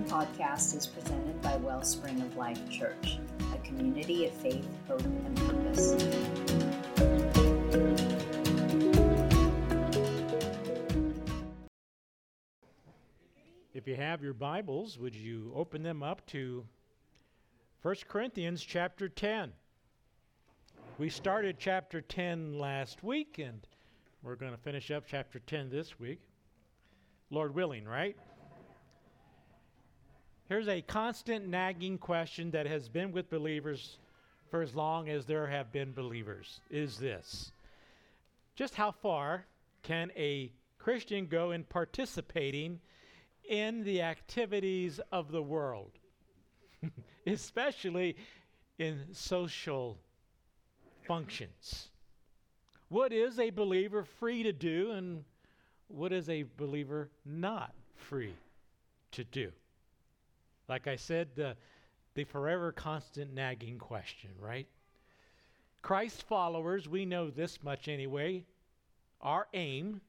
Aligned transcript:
podcast 0.00 0.74
is 0.74 0.86
presented 0.86 1.40
by 1.42 1.56
Wellspring 1.56 2.20
of 2.22 2.34
Life 2.36 2.68
Church, 2.70 3.18
a 3.54 3.58
community 3.58 4.26
of 4.26 4.32
faith, 4.32 4.66
hope, 4.88 5.04
and 5.04 5.36
purpose. 5.36 5.92
If 13.74 13.86
you 13.86 13.96
have 13.96 14.22
your 14.22 14.32
Bibles, 14.32 14.98
would 14.98 15.14
you 15.14 15.52
open 15.54 15.82
them 15.82 16.02
up 16.02 16.24
to 16.28 16.64
1 17.82 17.94
Corinthians 18.08 18.62
chapter 18.62 19.10
10? 19.10 19.52
We 20.98 21.10
started 21.10 21.56
chapter 21.58 22.00
10 22.00 22.58
last 22.58 23.04
week, 23.04 23.38
and 23.38 23.66
we're 24.22 24.36
going 24.36 24.52
to 24.52 24.58
finish 24.58 24.90
up 24.90 25.04
chapter 25.06 25.38
10 25.38 25.68
this 25.68 26.00
week. 26.00 26.20
Lord 27.30 27.54
willing, 27.54 27.84
right? 27.84 28.16
Here's 30.52 30.68
a 30.68 30.82
constant 30.82 31.48
nagging 31.48 31.96
question 31.96 32.50
that 32.50 32.66
has 32.66 32.86
been 32.86 33.10
with 33.10 33.30
believers 33.30 33.96
for 34.50 34.60
as 34.60 34.74
long 34.74 35.08
as 35.08 35.24
there 35.24 35.46
have 35.46 35.72
been 35.72 35.94
believers 35.94 36.60
is 36.68 36.98
this 36.98 37.52
Just 38.54 38.74
how 38.74 38.90
far 38.90 39.46
can 39.82 40.12
a 40.14 40.52
Christian 40.78 41.26
go 41.26 41.52
in 41.52 41.64
participating 41.64 42.80
in 43.48 43.82
the 43.82 44.02
activities 44.02 45.00
of 45.10 45.32
the 45.32 45.40
world, 45.40 45.92
especially 47.26 48.14
in 48.78 48.98
social 49.12 49.96
functions? 51.06 51.88
What 52.90 53.10
is 53.10 53.38
a 53.38 53.48
believer 53.48 54.04
free 54.04 54.42
to 54.42 54.52
do, 54.52 54.90
and 54.90 55.24
what 55.88 56.12
is 56.12 56.28
a 56.28 56.44
believer 56.58 57.08
not 57.24 57.72
free 57.96 58.34
to 59.12 59.24
do? 59.24 59.50
Like 60.68 60.86
I 60.86 60.96
said, 60.96 61.28
the, 61.34 61.56
the 62.14 62.24
forever 62.24 62.72
constant 62.72 63.32
nagging 63.34 63.78
question, 63.78 64.30
right? 64.38 64.66
Christ 65.82 66.22
followers, 66.22 66.88
we 66.88 67.04
know 67.04 67.30
this 67.30 67.62
much 67.62 67.88
anyway. 67.88 68.44
Our 69.20 69.48
aim 69.52 70.00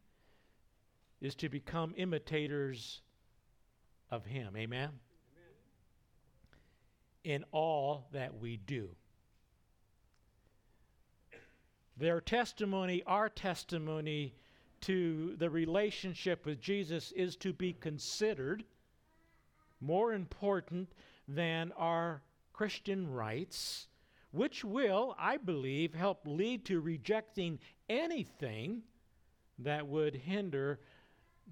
is 1.21 1.35
to 1.35 1.49
become 1.49 1.93
imitators 1.97 3.01
of 4.11 4.25
Him. 4.25 4.55
Amen? 4.55 4.89
Amen? 4.89 4.91
In 7.23 7.45
all 7.51 8.07
that 8.11 8.39
we 8.39 8.57
do. 8.57 8.89
Their 11.97 12.21
testimony, 12.21 13.03
our 13.05 13.29
testimony 13.29 14.35
to 14.81 15.35
the 15.37 15.49
relationship 15.49 16.45
with 16.45 16.59
Jesus 16.59 17.11
is 17.13 17.35
to 17.37 17.53
be 17.53 17.73
considered 17.73 18.63
more 19.83 20.13
important 20.13 20.89
than 21.27 21.71
our 21.77 22.21
Christian 22.53 23.11
rights, 23.11 23.87
which 24.31 24.63
will, 24.63 25.15
I 25.19 25.37
believe, 25.37 25.93
help 25.93 26.21
lead 26.25 26.65
to 26.65 26.79
rejecting 26.79 27.59
anything 27.89 28.83
that 29.59 29.87
would 29.87 30.15
hinder 30.15 30.79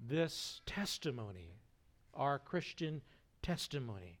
this 0.08 0.60
testimony, 0.66 1.54
our 2.14 2.38
Christian 2.38 3.02
testimony. 3.42 4.18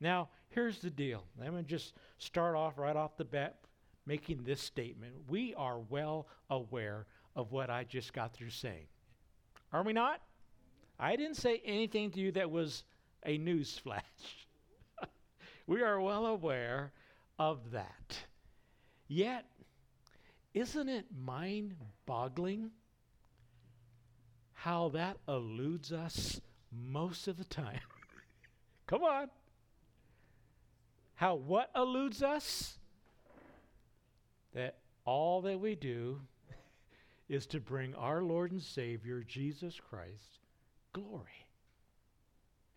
Now, 0.00 0.28
here's 0.48 0.78
the 0.78 0.90
deal. 0.90 1.24
I'm 1.40 1.52
going 1.52 1.64
to 1.64 1.70
just 1.70 1.94
start 2.18 2.56
off 2.56 2.78
right 2.78 2.96
off 2.96 3.16
the 3.16 3.24
bat 3.24 3.58
making 4.06 4.44
this 4.44 4.60
statement. 4.60 5.14
We 5.28 5.54
are 5.54 5.78
well 5.78 6.28
aware 6.50 7.06
of 7.34 7.52
what 7.52 7.70
I 7.70 7.84
just 7.84 8.12
got 8.12 8.32
through 8.32 8.50
saying. 8.50 8.86
Are 9.72 9.82
we 9.82 9.92
not? 9.92 10.20
I 10.98 11.16
didn't 11.16 11.36
say 11.36 11.60
anything 11.64 12.10
to 12.12 12.20
you 12.20 12.32
that 12.32 12.50
was 12.50 12.84
a 13.26 13.36
news 13.36 13.76
flash. 13.76 14.46
we 15.66 15.82
are 15.82 16.00
well 16.00 16.26
aware 16.26 16.92
of 17.38 17.72
that. 17.72 18.18
Yet, 19.08 19.44
isn't 20.54 20.88
it 20.88 21.06
mind 21.24 21.74
boggling 22.06 22.70
how 24.54 24.88
that 24.90 25.18
eludes 25.28 25.92
us 25.92 26.40
most 26.72 27.28
of 27.28 27.36
the 27.36 27.44
time? 27.44 27.80
Come 28.86 29.02
on. 29.02 29.28
How 31.16 31.34
what 31.34 31.70
eludes 31.74 32.22
us? 32.22 32.78
That 34.54 34.78
all 35.04 35.42
that 35.42 35.60
we 35.60 35.74
do 35.74 36.20
is 37.28 37.46
to 37.46 37.60
bring 37.60 37.94
our 37.94 38.22
Lord 38.22 38.52
and 38.52 38.62
Savior, 38.62 39.22
Jesus 39.26 39.78
Christ, 39.90 40.38
glory 40.92 41.45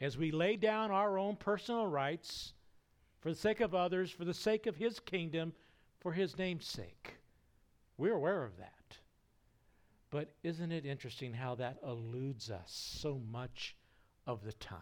as 0.01 0.17
we 0.17 0.31
lay 0.31 0.55
down 0.55 0.91
our 0.91 1.17
own 1.17 1.35
personal 1.35 1.87
rights 1.87 2.53
for 3.19 3.29
the 3.29 3.35
sake 3.35 3.59
of 3.59 3.75
others, 3.75 4.11
for 4.11 4.25
the 4.25 4.33
sake 4.33 4.65
of 4.65 4.75
His 4.75 4.99
kingdom, 4.99 5.53
for 5.99 6.13
His 6.13 6.37
name's 6.37 6.65
sake. 6.65 7.17
We're 7.97 8.15
aware 8.15 8.43
of 8.43 8.57
that. 8.57 8.97
But 10.09 10.29
isn't 10.43 10.71
it 10.71 10.85
interesting 10.85 11.33
how 11.33 11.55
that 11.55 11.77
eludes 11.83 12.49
us 12.49 12.71
so 12.99 13.21
much 13.31 13.75
of 14.25 14.43
the 14.43 14.53
time 14.53 14.79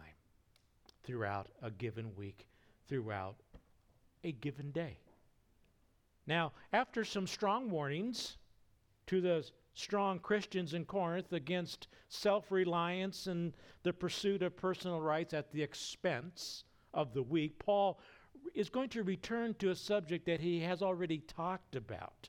throughout 1.02 1.48
a 1.62 1.70
given 1.70 2.14
week, 2.16 2.46
throughout 2.88 3.36
a 4.24 4.32
given 4.32 4.70
day? 4.70 4.98
Now, 6.26 6.52
after 6.72 7.04
some 7.04 7.26
strong 7.26 7.70
warnings 7.70 8.36
to 9.06 9.20
the 9.20 9.44
strong 9.78 10.18
Christians 10.18 10.74
in 10.74 10.84
Corinth 10.84 11.32
against 11.32 11.88
self 12.08 12.50
reliance 12.50 13.26
and 13.26 13.54
the 13.84 13.92
pursuit 13.92 14.42
of 14.42 14.56
personal 14.56 15.00
rights 15.00 15.32
at 15.32 15.52
the 15.52 15.62
expense 15.62 16.64
of 16.92 17.14
the 17.14 17.22
weak, 17.22 17.58
Paul 17.58 18.00
is 18.54 18.68
going 18.68 18.88
to 18.90 19.02
return 19.02 19.54
to 19.54 19.70
a 19.70 19.74
subject 19.74 20.26
that 20.26 20.40
he 20.40 20.60
has 20.60 20.82
already 20.82 21.18
talked 21.18 21.76
about. 21.76 22.28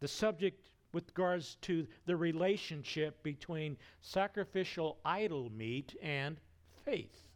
The 0.00 0.08
subject 0.08 0.70
with 0.92 1.08
regards 1.08 1.56
to 1.62 1.86
the 2.04 2.16
relationship 2.16 3.22
between 3.22 3.76
sacrificial 4.00 4.98
idol 5.04 5.50
meat 5.50 5.96
and 6.02 6.40
faith. 6.84 7.28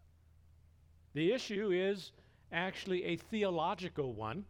The 1.15 1.33
issue 1.33 1.71
is 1.73 2.13
actually 2.53 3.05
a 3.05 3.17
theological 3.17 4.13
one. 4.13 4.45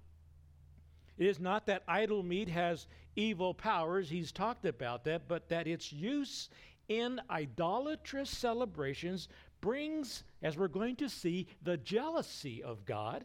It 1.19 1.27
is 1.27 1.39
not 1.39 1.67
that 1.67 1.83
idol 1.87 2.22
meat 2.22 2.49
has 2.49 2.87
evil 3.21 3.55
powers, 3.55 4.09
he's 4.09 4.33
talked 4.33 4.65
about 4.65 5.05
that, 5.05 5.29
but 5.29 5.49
that 5.49 5.67
its 5.67 5.93
use 5.93 6.49
in 6.89 7.21
idolatrous 7.31 8.31
celebrations 8.31 9.29
brings, 9.61 10.25
as 10.43 10.57
we're 10.57 10.69
going 10.69 10.97
to 10.97 11.09
see, 11.09 11.47
the 11.63 11.77
jealousy 11.77 12.63
of 12.63 12.85
God, 12.85 13.25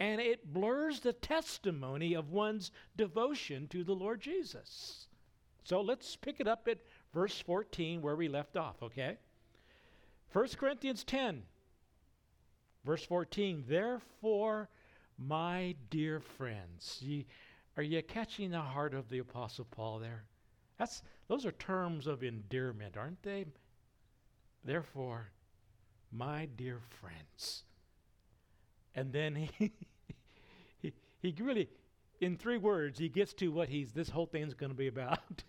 and 0.00 0.20
it 0.20 0.52
blurs 0.52 1.00
the 1.00 1.12
testimony 1.12 2.14
of 2.14 2.30
one's 2.30 2.70
devotion 2.96 3.68
to 3.68 3.84
the 3.84 3.94
Lord 3.94 4.20
Jesus. 4.20 5.08
So 5.64 5.80
let's 5.80 6.16
pick 6.16 6.40
it 6.40 6.48
up 6.48 6.66
at 6.68 6.78
verse 7.12 7.38
14 7.40 8.00
where 8.00 8.16
we 8.16 8.28
left 8.28 8.56
off, 8.56 8.82
okay? 8.82 9.18
1 10.32 10.48
Corinthians 10.56 11.04
10, 11.04 11.42
verse 12.84 13.04
14. 13.04 13.64
Therefore, 13.68 14.68
my 15.18 15.74
dear 15.90 16.20
friends, 16.20 16.98
ye 17.02 17.26
are 17.78 17.82
you 17.84 18.02
catching 18.02 18.50
the 18.50 18.60
heart 18.60 18.92
of 18.92 19.08
the 19.08 19.20
Apostle 19.20 19.64
Paul 19.64 20.00
there? 20.00 20.24
That's, 20.78 21.00
those 21.28 21.46
are 21.46 21.52
terms 21.52 22.08
of 22.08 22.24
endearment, 22.24 22.96
aren't 22.96 23.22
they? 23.22 23.46
Therefore, 24.64 25.30
my 26.10 26.48
dear 26.56 26.80
friends. 27.00 27.62
And 28.96 29.12
then 29.12 29.36
he, 29.36 29.70
he, 30.82 30.92
he 31.22 31.34
really, 31.40 31.68
in 32.20 32.36
three 32.36 32.58
words, 32.58 32.98
he 32.98 33.08
gets 33.08 33.32
to 33.34 33.52
what 33.52 33.68
he's, 33.68 33.92
this 33.92 34.08
whole 34.08 34.26
thing's 34.26 34.54
going 34.54 34.72
to 34.72 34.76
be 34.76 34.88
about. 34.88 35.44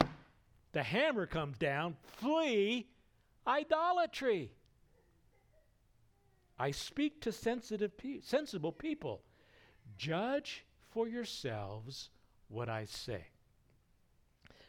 the 0.72 0.82
hammer 0.82 1.24
comes 1.24 1.56
down, 1.56 1.96
flee 2.18 2.86
idolatry. 3.46 4.52
I 6.58 6.70
speak 6.70 7.22
to 7.22 7.32
sensitive 7.32 7.96
pe- 7.96 8.20
sensible 8.20 8.72
people. 8.72 9.22
Judge 9.96 10.66
for 10.94 11.08
yourselves 11.08 12.08
what 12.48 12.68
I 12.68 12.84
say. 12.84 13.26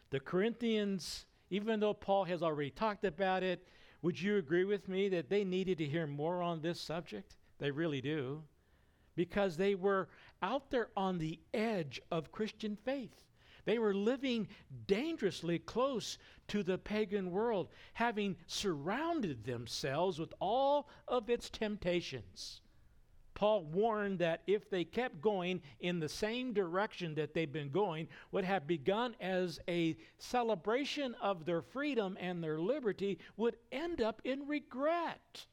The 0.09 0.19
Corinthians, 0.19 1.25
even 1.51 1.79
though 1.79 1.93
Paul 1.93 2.25
has 2.25 2.41
already 2.41 2.71
talked 2.71 3.05
about 3.05 3.43
it, 3.43 3.65
would 4.01 4.19
you 4.19 4.37
agree 4.37 4.65
with 4.65 4.89
me 4.89 5.07
that 5.09 5.29
they 5.29 5.43
needed 5.43 5.77
to 5.77 5.85
hear 5.85 6.07
more 6.07 6.41
on 6.41 6.61
this 6.61 6.81
subject? 6.81 7.37
They 7.59 7.71
really 7.71 8.01
do. 8.01 8.41
Because 9.15 9.55
they 9.55 9.75
were 9.75 10.09
out 10.41 10.71
there 10.71 10.89
on 10.97 11.19
the 11.19 11.39
edge 11.53 12.01
of 12.11 12.31
Christian 12.31 12.75
faith. 12.75 13.23
They 13.65 13.79
were 13.79 13.93
living 13.93 14.47
dangerously 14.87 15.59
close 15.59 16.17
to 16.49 16.63
the 16.63 16.77
pagan 16.77 17.31
world, 17.31 17.69
having 17.93 18.35
surrounded 18.47 19.43
themselves 19.43 20.19
with 20.19 20.33
all 20.39 20.89
of 21.07 21.29
its 21.29 21.49
temptations. 21.49 22.61
Paul 23.35 23.65
warned 23.65 24.19
that 24.19 24.41
if 24.47 24.69
they 24.69 24.83
kept 24.85 25.21
going 25.21 25.61
in 25.79 25.99
the 25.99 26.09
same 26.09 26.53
direction 26.53 27.13
that 27.15 27.33
they've 27.33 27.51
been 27.51 27.69
going, 27.69 28.07
would 28.31 28.45
have 28.45 28.65
begun 28.65 29.15
as 29.19 29.59
a 29.67 29.95
celebration 30.17 31.13
of 31.21 31.45
their 31.45 31.61
freedom 31.61 32.17
and 32.19 32.41
their 32.43 32.59
liberty, 32.59 33.19
would 33.37 33.57
end 33.71 34.01
up 34.01 34.21
in 34.23 34.47
regret. 34.47 35.45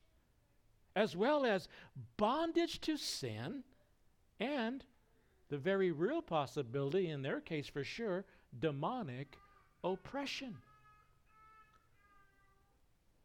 as 0.94 1.16
well 1.16 1.44
as 1.44 1.68
bondage 2.16 2.80
to 2.82 2.96
sin 2.96 3.64
and 4.40 4.84
the 5.48 5.58
very 5.58 5.90
real 5.90 6.22
possibility, 6.22 7.08
in 7.08 7.22
their 7.22 7.40
case 7.40 7.66
for 7.66 7.84
sure, 7.84 8.24
demonic 8.58 9.38
oppression. 9.84 10.56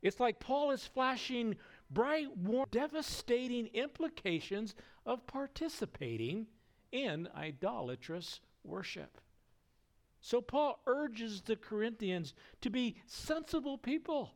It's 0.02 0.20
like 0.20 0.40
Paul 0.40 0.72
is 0.72 0.86
flashing 0.86 1.56
bright, 1.90 2.36
warm, 2.38 2.68
devastating 2.72 3.68
implications 3.68 4.76
of 5.06 5.26
participating 5.28 6.48
in 6.92 7.28
idolatrous 7.36 8.40
worship. 8.64 9.20
So 10.22 10.42
Paul 10.42 10.80
urges 10.88 11.42
the 11.42 11.56
Corinthians 11.56 12.34
to 12.62 12.70
be 12.70 12.98
sensible 13.06 13.78
people. 13.78 14.32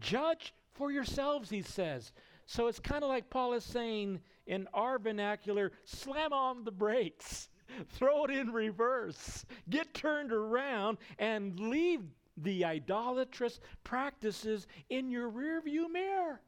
Judge 0.00 0.54
for 0.72 0.90
yourselves, 0.90 1.50
he 1.50 1.62
says. 1.62 2.12
So 2.46 2.66
it's 2.66 2.80
kind 2.80 3.02
of 3.02 3.08
like 3.08 3.30
Paul 3.30 3.54
is 3.54 3.64
saying 3.64 4.20
in 4.46 4.68
our 4.74 4.98
vernacular 4.98 5.72
slam 5.84 6.32
on 6.32 6.64
the 6.64 6.72
brakes, 6.72 7.48
throw 7.90 8.24
it 8.24 8.30
in 8.30 8.52
reverse, 8.52 9.44
get 9.70 9.94
turned 9.94 10.32
around, 10.32 10.98
and 11.18 11.58
leave 11.58 12.02
the 12.36 12.64
idolatrous 12.64 13.60
practices 13.84 14.66
in 14.90 15.10
your 15.10 15.30
rearview 15.30 15.90
mirror. 15.90 16.40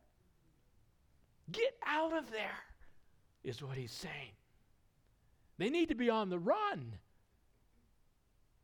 Get 1.53 1.77
out 1.87 2.17
of 2.17 2.31
there, 2.31 2.59
is 3.45 3.63
what 3.63 3.77
he's 3.77 3.93
saying. 3.93 4.33
They 5.59 5.71
need 5.71 5.89
to 5.89 5.95
be 5.95 6.11
on 6.11 6.29
the 6.29 6.39
run 6.39 6.95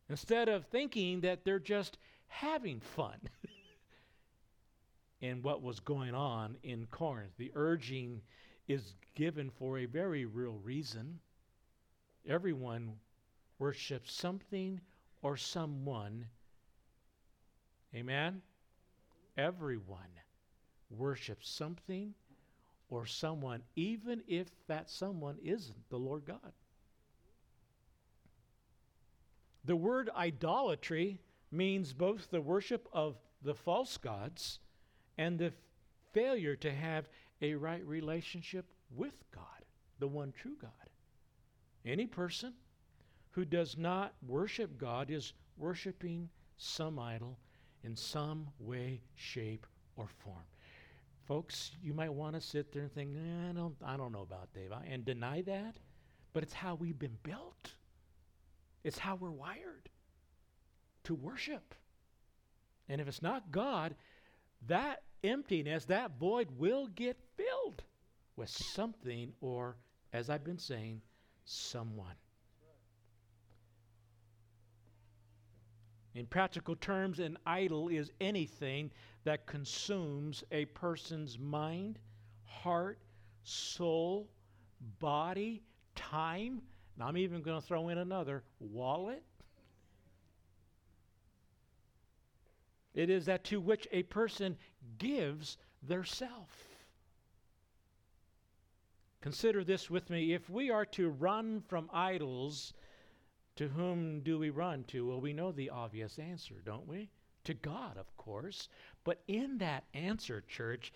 instead 0.09 0.49
of 0.49 0.67
thinking 0.67 1.21
that 1.21 1.45
they're 1.45 1.59
just 1.59 1.97
having 2.29 2.81
fun. 2.81 3.19
in 5.23 5.41
what 5.41 5.63
was 5.63 5.79
going 5.81 6.15
on 6.15 6.57
in 6.65 6.85
Corinth. 6.91 7.33
The 7.39 7.53
urging 7.55 8.21
is 8.69 8.95
given 9.15 9.51
for 9.51 9.79
a 9.79 9.87
very 9.87 10.27
real 10.27 10.59
reason. 10.65 11.21
Everyone 12.29 12.97
worships 13.59 14.13
something 14.13 14.81
or 15.23 15.37
someone. 15.37 16.27
Amen? 17.95 18.43
Everyone 19.37 20.11
worships 20.91 21.49
something 21.49 22.15
or 22.93 23.07
someone, 23.07 23.63
even 23.75 24.23
if 24.29 24.49
that 24.67 24.91
someone 24.91 25.39
isn't 25.43 25.89
the 25.89 25.97
Lord 25.97 26.27
God. 26.27 26.53
The 29.65 29.77
word 29.77 30.11
idolatry 30.15 31.19
means 31.51 31.95
both 31.95 32.31
the 32.31 32.43
worship 32.43 32.87
of 32.93 33.17
the 33.43 33.55
false 33.55 33.97
gods 33.97 34.59
and 35.17 35.39
the 35.39 35.55
failure 36.13 36.55
to 36.57 36.71
have 36.71 37.09
a 37.41 37.55
right 37.55 37.85
relationship 37.87 38.67
with 38.95 39.15
God, 39.35 39.65
the 39.99 40.09
one 40.09 40.33
true 40.33 40.57
God. 40.61 40.71
Any 41.87 42.07
person 42.07 42.53
who 43.31 43.47
does 43.47 43.79
not 43.79 44.13
worship 44.27 44.77
God 44.77 45.11
is 45.11 45.33
worshiping 45.57 46.29
some 46.59 46.99
idol 46.99 47.39
in 47.85 47.97
some 47.97 48.49
way, 48.59 49.01
shape, 49.15 49.67
or 49.97 50.09
form. 50.23 50.45
Folks, 51.27 51.73
you 51.83 51.95
might 51.95 52.13
want 52.13 52.35
to 52.35 52.41
sit 52.41 52.73
there 52.73 52.83
and 52.83 52.93
think, 52.93 53.15
eh, 53.17 53.51
I, 53.51 53.53
don't, 53.53 53.75
I 53.85 53.97
don't 53.97 54.13
know 54.13 54.23
about 54.23 54.53
Dave, 54.53 54.73
and 54.91 55.05
deny 55.05 55.43
that, 55.43 55.77
but 56.33 56.43
it's 56.43 56.53
how 56.53 56.75
we've 56.75 56.99
been 56.99 57.19
built. 57.23 57.73
It's 58.85 58.99
how 58.99 59.15
we're 59.15 59.31
wired 59.31 59.89
to 61.05 61.15
worship. 61.15 61.75
And 62.89 63.01
if 63.01 63.07
it's 63.07 63.23
not 63.23 63.53
God, 63.53 63.95
that 64.67 65.03
emptiness, 65.23 65.85
that 65.87 66.19
void 66.19 66.49
will 66.57 66.89
get 66.89 67.17
filled 67.37 67.83
with 68.37 68.49
something 68.49 69.33
or, 69.41 69.77
as 70.13 70.29
I've 70.29 70.45
been 70.45 70.59
saying, 70.59 71.01
someone. 71.45 72.15
In 76.15 76.27
practical 76.27 76.77
terms, 76.77 77.21
an 77.21 77.39
idol 77.47 77.89
is 77.89 78.13
anything 78.21 78.91
that 79.25 79.47
consumes 79.47 80.45
a 80.51 80.67
person's 80.67 81.39
mind, 81.39 81.99
heart, 82.45 82.99
soul, 83.45 84.29
body, 84.99 85.63
time. 85.95 86.61
And 86.95 87.05
I'm 87.05 87.17
even 87.17 87.41
going 87.43 87.61
to 87.61 87.67
throw 87.67 87.89
in 87.89 87.99
another 87.99 88.43
wallet, 88.61 89.23
It 92.95 93.09
is 93.09 93.27
that 93.27 93.45
to 93.45 93.61
which 93.61 93.89
a 93.91 94.03
person 94.05 94.57
gives 94.99 95.57
their 95.83 96.05
self. 96.05 96.69
Consider 99.21 99.65
this 99.65 99.89
with 99.89 100.11
me. 100.11 100.35
If 100.35 100.51
we 100.51 100.71
are 100.71 100.85
to 100.87 101.09
run 101.09 101.61
from 101.61 101.89
idols, 101.93 102.75
to 103.57 103.69
whom 103.69 104.21
do 104.21 104.39
we 104.39 104.51
run 104.51 104.85
to? 104.85 105.07
Well, 105.07 105.21
we 105.21 105.33
know 105.33 105.53
the 105.53 105.71
obvious 105.71 106.19
answer, 106.19 106.57
don't 106.65 106.87
we? 106.87 107.11
To 107.45 107.55
God, 107.55 107.97
of 107.99 108.17
course. 108.17 108.69
But 109.05 109.21
in 109.29 109.59
that 109.59 109.85
answer, 109.95 110.43
church, 110.49 110.93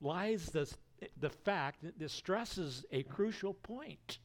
lies 0.00 0.46
the, 0.46 0.72
the 1.20 1.30
fact 1.30 1.82
that 1.82 1.98
this 1.98 2.12
stresses 2.12 2.84
a 2.92 3.02
crucial 3.04 3.54
point. 3.54 4.18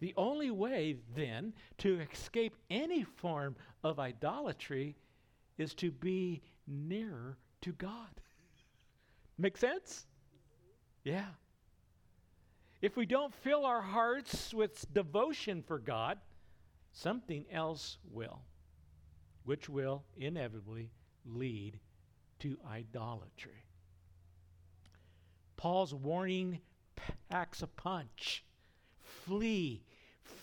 The 0.00 0.14
only 0.16 0.50
way, 0.50 0.96
then, 1.14 1.52
to 1.78 2.00
escape 2.12 2.56
any 2.70 3.04
form 3.04 3.56
of 3.82 3.98
idolatry 3.98 4.96
is 5.56 5.74
to 5.74 5.90
be 5.90 6.42
nearer 6.66 7.38
to 7.62 7.72
God. 7.72 8.20
Make 9.38 9.56
sense? 9.56 10.06
Yeah. 11.04 11.26
If 12.82 12.96
we 12.96 13.06
don't 13.06 13.34
fill 13.34 13.64
our 13.64 13.80
hearts 13.80 14.52
with 14.52 14.92
devotion 14.92 15.62
for 15.62 15.78
God, 15.78 16.18
something 16.94 17.44
else 17.52 17.98
will, 18.10 18.40
which 19.44 19.68
will 19.68 20.04
inevitably 20.16 20.90
lead 21.26 21.78
to 22.38 22.56
idolatry. 22.70 23.66
Paul's 25.56 25.94
warning 25.94 26.60
packs 27.28 27.62
a 27.62 27.66
punch. 27.66 28.44
Flee 29.24 29.82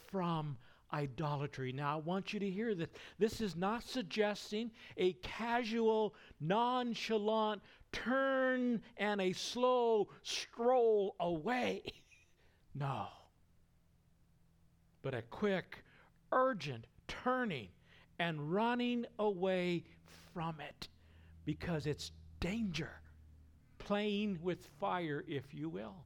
from 0.08 0.58
idolatry. 0.94 1.72
Now, 1.72 1.96
I 1.96 2.02
want 2.02 2.34
you 2.34 2.40
to 2.40 2.50
hear 2.50 2.76
that 2.76 2.96
This 3.18 3.40
is 3.42 3.56
not 3.56 3.84
suggesting 3.84 4.72
a 4.98 5.14
casual, 5.14 6.16
nonchalant 6.40 7.62
turn 7.92 8.82
and 8.98 9.22
a 9.22 9.34
slow 9.34 10.10
stroll 10.24 11.16
away. 11.20 11.84
No. 12.74 13.08
But 15.02 15.14
a 15.14 15.24
quick, 15.24 15.84
urgent 16.32 16.86
turning 17.08 17.70
and 18.20 18.54
running 18.54 19.06
away 19.20 19.84
from 20.34 20.60
it 20.60 20.88
because 21.46 21.86
it's 21.86 22.12
danger, 22.40 22.92
playing 23.80 24.40
with 24.42 24.70
fire, 24.80 25.24
if 25.28 25.54
you 25.54 25.70
will. 25.70 26.06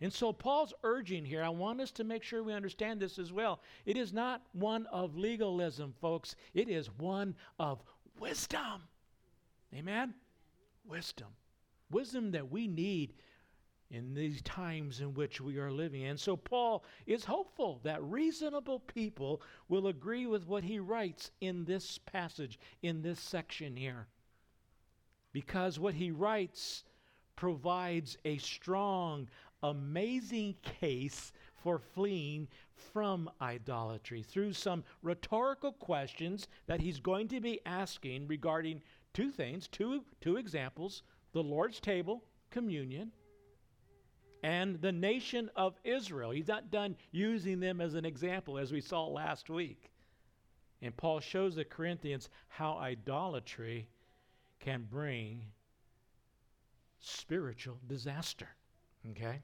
And 0.00 0.12
so 0.12 0.32
Paul's 0.32 0.74
urging 0.82 1.24
here, 1.24 1.42
I 1.42 1.48
want 1.48 1.80
us 1.80 1.90
to 1.92 2.04
make 2.04 2.22
sure 2.22 2.42
we 2.42 2.52
understand 2.52 3.00
this 3.00 3.18
as 3.18 3.32
well. 3.32 3.60
It 3.86 3.96
is 3.96 4.12
not 4.12 4.42
one 4.52 4.86
of 4.86 5.16
legalism, 5.16 5.94
folks, 6.00 6.36
it 6.52 6.68
is 6.68 6.90
one 6.98 7.34
of 7.58 7.82
wisdom. 8.18 8.82
Amen? 9.74 10.14
Wisdom. 10.84 11.28
Wisdom 11.90 12.32
that 12.32 12.50
we 12.50 12.68
need 12.68 13.14
in 13.94 14.12
these 14.12 14.42
times 14.42 15.00
in 15.00 15.14
which 15.14 15.40
we 15.40 15.56
are 15.58 15.70
living. 15.70 16.04
And 16.04 16.18
so 16.18 16.36
Paul 16.36 16.84
is 17.06 17.24
hopeful 17.24 17.80
that 17.84 18.02
reasonable 18.02 18.80
people 18.80 19.40
will 19.68 19.86
agree 19.86 20.26
with 20.26 20.48
what 20.48 20.64
he 20.64 20.80
writes 20.80 21.30
in 21.40 21.64
this 21.64 21.98
passage, 21.98 22.58
in 22.82 23.02
this 23.02 23.20
section 23.20 23.76
here. 23.76 24.08
Because 25.32 25.78
what 25.78 25.94
he 25.94 26.10
writes 26.10 26.84
provides 27.36 28.16
a 28.24 28.38
strong, 28.38 29.28
amazing 29.62 30.56
case 30.62 31.32
for 31.54 31.78
fleeing 31.78 32.48
from 32.74 33.30
idolatry 33.40 34.22
through 34.22 34.52
some 34.52 34.84
rhetorical 35.02 35.72
questions 35.72 36.48
that 36.66 36.80
he's 36.80 37.00
going 37.00 37.28
to 37.28 37.40
be 37.40 37.60
asking 37.64 38.26
regarding 38.26 38.82
two 39.12 39.30
things, 39.30 39.68
two, 39.68 40.04
two 40.20 40.36
examples 40.36 41.02
the 41.32 41.42
Lord's 41.42 41.80
table, 41.80 42.22
communion, 42.50 43.10
and 44.44 44.78
the 44.82 44.92
nation 44.92 45.50
of 45.56 45.74
Israel. 45.84 46.30
He's 46.30 46.48
not 46.48 46.70
done 46.70 46.96
using 47.12 47.60
them 47.60 47.80
as 47.80 47.94
an 47.94 48.04
example, 48.04 48.58
as 48.58 48.72
we 48.72 48.82
saw 48.82 49.06
last 49.06 49.48
week. 49.48 49.90
And 50.82 50.94
Paul 50.94 51.20
shows 51.20 51.54
the 51.54 51.64
Corinthians 51.64 52.28
how 52.48 52.76
idolatry 52.76 53.88
can 54.60 54.86
bring 54.90 55.40
spiritual 57.00 57.78
disaster. 57.88 58.48
Okay? 59.12 59.40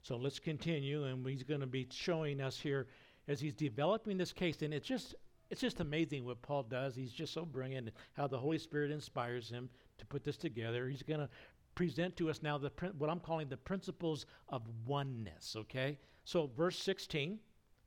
So 0.00 0.16
let's 0.16 0.38
continue, 0.38 1.04
and 1.04 1.26
he's 1.26 1.42
going 1.42 1.60
to 1.60 1.66
be 1.66 1.86
showing 1.90 2.40
us 2.40 2.58
here 2.58 2.86
as 3.28 3.40
he's 3.40 3.52
developing 3.52 4.16
this 4.16 4.32
case. 4.32 4.62
And 4.62 4.72
it's 4.72 4.88
just 4.88 5.14
it's 5.50 5.60
just 5.60 5.80
amazing 5.80 6.24
what 6.24 6.40
Paul 6.40 6.62
does. 6.62 6.96
He's 6.96 7.12
just 7.12 7.34
so 7.34 7.44
brilliant 7.44 7.90
how 8.14 8.26
the 8.26 8.38
Holy 8.38 8.58
Spirit 8.58 8.90
inspires 8.90 9.50
him 9.50 9.68
to 9.98 10.06
put 10.06 10.24
this 10.24 10.36
together. 10.36 10.88
He's 10.88 11.02
going 11.02 11.20
to 11.20 11.28
present 11.76 12.16
to 12.16 12.28
us 12.28 12.42
now 12.42 12.58
the 12.58 12.72
what 12.98 13.08
I'm 13.08 13.20
calling 13.20 13.48
the 13.48 13.56
principles 13.56 14.26
of 14.48 14.62
oneness, 14.84 15.54
okay? 15.56 15.98
So 16.24 16.50
verse 16.56 16.78
16 16.82 17.38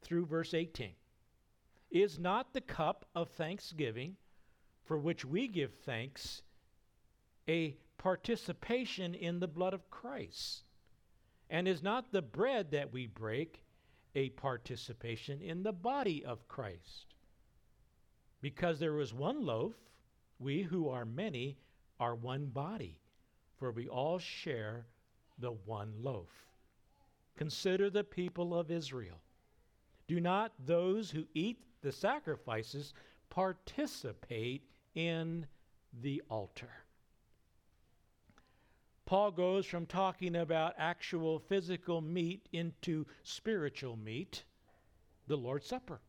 through 0.02 0.26
verse 0.28 0.54
18. 0.54 0.92
Is 1.92 2.18
not 2.18 2.54
the 2.54 2.62
cup 2.62 3.06
of 3.16 3.30
thanksgiving 3.30 4.16
for 4.86 4.98
which 4.98 5.26
we 5.26 5.48
give 5.48 5.74
thanks 5.74 6.44
a 7.50 7.76
participation 7.98 9.16
in 9.16 9.40
the 9.40 9.48
blood 9.48 9.74
of 9.74 9.90
Christ? 9.90 10.64
And 11.50 11.68
is 11.68 11.82
not 11.82 12.12
the 12.12 12.22
bread 12.22 12.72
that 12.72 12.94
we 12.94 13.08
break 13.08 13.64
a 14.14 14.30
participation 14.30 15.42
in 15.42 15.64
the 15.64 15.74
body 15.74 16.24
of 16.24 16.48
Christ? 16.48 17.16
Because 18.40 18.80
there 18.80 19.00
is 19.00 19.14
one 19.14 19.44
loaf, 19.44 19.74
we 20.38 20.62
who 20.62 20.90
are 20.90 21.06
many 21.06 21.58
are 22.00 22.16
one 22.16 22.46
body, 22.46 23.02
for 23.60 23.72
we 23.72 23.88
all 23.88 24.18
share 24.18 24.86
the 25.38 25.52
one 25.52 25.94
loaf. 26.02 26.30
Consider 27.38 27.90
the 27.90 28.04
people 28.04 28.58
of 28.58 28.72
Israel. 28.72 29.20
Do 30.08 30.20
not 30.20 30.54
those 30.66 31.12
who 31.12 31.26
eat 31.34 31.60
the 31.82 31.92
sacrifices 31.92 32.94
participate 33.30 34.64
in 34.96 35.46
the 36.02 36.22
altar? 36.30 36.72
Paul 39.06 39.32
goes 39.32 39.66
from 39.66 39.86
talking 39.86 40.36
about 40.36 40.76
actual 40.78 41.40
physical 41.40 42.00
meat 42.00 42.48
into 42.52 43.06
spiritual 43.24 43.98
meat, 43.98 44.44
the 45.28 45.36
Lord's 45.36 45.66
Supper. 45.66 46.00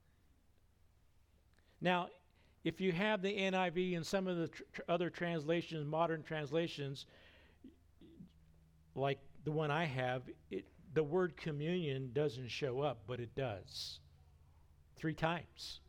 Now, 1.80 2.08
if 2.62 2.80
you 2.80 2.92
have 2.92 3.22
the 3.22 3.34
NIV 3.34 3.96
and 3.96 4.06
some 4.06 4.26
of 4.26 4.36
the 4.36 4.48
tr- 4.48 4.82
other 4.88 5.08
translations, 5.08 5.86
modern 5.86 6.22
translations, 6.22 7.06
like 8.94 9.18
the 9.44 9.52
one 9.52 9.70
I 9.70 9.84
have, 9.84 10.22
it, 10.50 10.64
the 10.94 11.02
word 11.02 11.36
communion 11.36 12.10
doesn't 12.12 12.48
show 12.48 12.80
up, 12.80 13.02
but 13.06 13.20
it 13.20 13.34
does. 13.34 14.00
Three 14.96 15.14
times. 15.14 15.80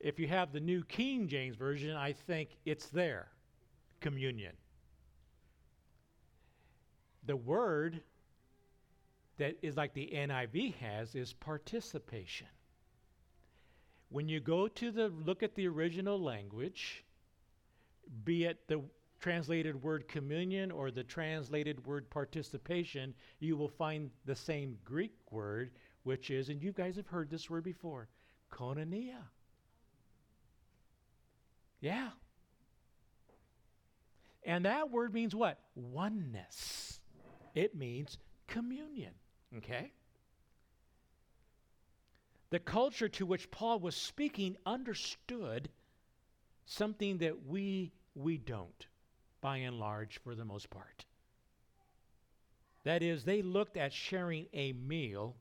If 0.00 0.18
you 0.18 0.28
have 0.28 0.52
the 0.52 0.60
New 0.60 0.84
King 0.84 1.26
James 1.28 1.56
Version, 1.56 1.96
I 1.96 2.12
think 2.12 2.50
it's 2.64 2.86
there 2.86 3.28
communion. 4.00 4.52
The 7.24 7.36
word 7.36 8.02
that 9.38 9.56
is 9.62 9.76
like 9.76 9.94
the 9.94 10.10
NIV 10.14 10.74
has 10.76 11.14
is 11.14 11.32
participation. 11.32 12.46
When 14.08 14.28
you 14.28 14.40
go 14.40 14.68
to 14.68 14.92
the 14.92 15.08
look 15.08 15.42
at 15.42 15.54
the 15.54 15.66
original 15.66 16.20
language, 16.22 17.04
be 18.24 18.44
it 18.44 18.68
the 18.68 18.80
translated 19.20 19.82
word 19.82 20.08
communion 20.08 20.70
or 20.70 20.90
the 20.90 21.04
translated 21.04 21.84
word 21.86 22.08
participation, 22.10 23.14
you 23.40 23.56
will 23.56 23.68
find 23.68 24.10
the 24.24 24.36
same 24.36 24.78
Greek 24.84 25.14
word, 25.30 25.70
which 26.02 26.30
is, 26.30 26.48
and 26.48 26.62
you 26.62 26.72
guys 26.72 26.96
have 26.96 27.08
heard 27.08 27.30
this 27.30 27.48
word 27.50 27.64
before, 27.64 28.08
koinonia. 28.52 29.22
Yeah. 31.80 32.10
And 34.44 34.64
that 34.64 34.90
word 34.90 35.12
means 35.12 35.34
what? 35.34 35.58
Oneness. 35.74 37.00
It 37.54 37.74
means 37.74 38.18
communion. 38.46 39.12
Okay? 39.56 39.92
The 42.50 42.58
culture 42.60 43.08
to 43.08 43.26
which 43.26 43.50
Paul 43.50 43.80
was 43.80 43.96
speaking 43.96 44.56
understood 44.64 45.68
something 46.64 47.18
that 47.18 47.46
we 47.46 47.92
we 48.14 48.38
don't 48.38 48.86
by 49.46 49.58
and 49.58 49.78
large 49.78 50.18
for 50.24 50.34
the 50.34 50.44
most 50.44 50.70
part. 50.70 51.04
That 52.82 53.00
is 53.00 53.22
they 53.22 53.42
looked 53.42 53.76
at 53.76 53.92
sharing 53.92 54.46
a 54.52 54.72
meal 54.72 55.36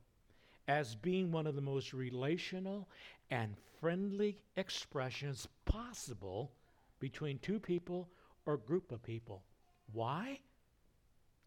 as 0.68 0.94
being 0.94 1.32
one 1.32 1.48
of 1.48 1.56
the 1.56 1.62
most 1.62 1.92
relational 1.92 2.88
and 3.32 3.56
friendly 3.80 4.38
expressions 4.58 5.48
possible 5.66 6.52
between 7.00 7.40
two 7.40 7.60
people 7.60 8.08
or 8.46 8.58
group 8.58 8.92
of 8.92 9.02
people. 9.02 9.42
Why? 9.92 10.40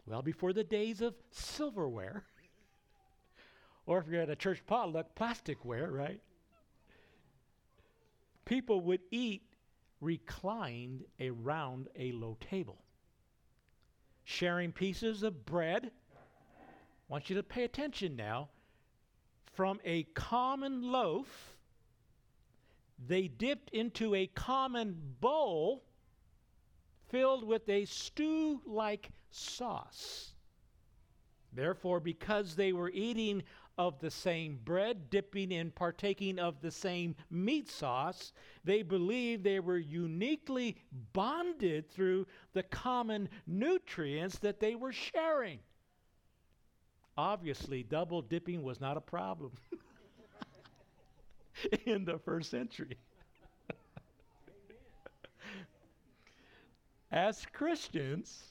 Well, 0.05 0.21
before 0.21 0.51
the 0.51 0.65
days 0.65 0.99
of 0.99 1.15
silverware, 1.31 2.25
or 3.85 3.99
if 3.99 4.07
you're 4.09 4.21
at 4.21 4.29
a 4.29 4.35
church 4.35 4.61
potluck, 4.67 5.15
plasticware, 5.15 5.89
right? 5.89 6.19
People 8.43 8.81
would 8.81 8.99
eat 9.11 9.43
reclined 10.01 11.03
around 11.19 11.87
a 11.97 12.11
low 12.11 12.37
table, 12.39 12.77
sharing 14.23 14.71
pieces 14.71 15.23
of 15.23 15.45
bread. 15.45 15.91
I 15.91 17.11
want 17.11 17.29
you 17.29 17.35
to 17.35 17.43
pay 17.43 17.63
attention 17.63 18.15
now. 18.15 18.49
From 19.53 19.79
a 19.83 20.03
common 20.13 20.83
loaf, 20.83 21.57
they 23.07 23.27
dipped 23.27 23.71
into 23.71 24.15
a 24.15 24.27
common 24.27 24.97
bowl 25.19 25.83
filled 27.09 27.43
with 27.43 27.67
a 27.67 27.85
stew 27.85 28.61
like 28.65 29.09
sauce. 29.31 30.33
Therefore, 31.51 31.99
because 31.99 32.55
they 32.55 32.73
were 32.73 32.91
eating 32.91 33.43
of 33.79 33.97
the 34.01 34.11
same 34.11 34.59
bread, 34.65 35.09
dipping 35.09 35.53
and 35.53 35.73
partaking 35.73 36.37
of 36.37 36.59
the 36.59 36.69
same 36.69 37.15
meat 37.31 37.69
sauce, 37.69 38.33
they 38.65 38.81
believed 38.81 39.41
they 39.41 39.61
were 39.61 39.77
uniquely 39.77 40.75
bonded 41.13 41.89
through 41.89 42.27
the 42.51 42.63
common 42.63 43.29
nutrients 43.47 44.37
that 44.39 44.59
they 44.59 44.75
were 44.75 44.91
sharing. 44.91 45.59
Obviously, 47.17 47.81
double 47.81 48.21
dipping 48.21 48.63
was 48.63 48.81
not 48.81 48.97
a 48.97 49.01
problem 49.01 49.53
in 51.85 52.03
the 52.03 52.19
first 52.19 52.51
century. 52.51 52.97
As 57.11 57.45
Christians, 57.53 58.43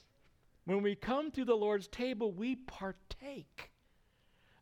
when 0.65 0.81
we 0.81 0.95
come 0.95 1.29
to 1.31 1.45
the 1.45 1.55
Lord's 1.55 1.87
table, 1.87 2.31
we 2.31 2.55
partake 2.55 3.68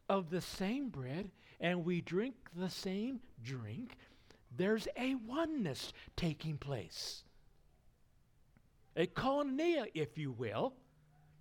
of 0.10 0.30
the 0.30 0.42
same 0.42 0.90
bread 0.90 1.30
and 1.60 1.86
we 1.86 2.02
drink 2.02 2.36
the 2.56 2.70
same 2.70 3.20
drink. 3.44 3.98
There's 4.56 4.88
a 4.98 5.16
oneness 5.16 5.94
taking 6.16 6.58
place. 6.58 7.24
A 8.96 9.08
koinonia, 9.08 9.86
if 9.94 10.18
you 10.18 10.32
will, 10.32 10.74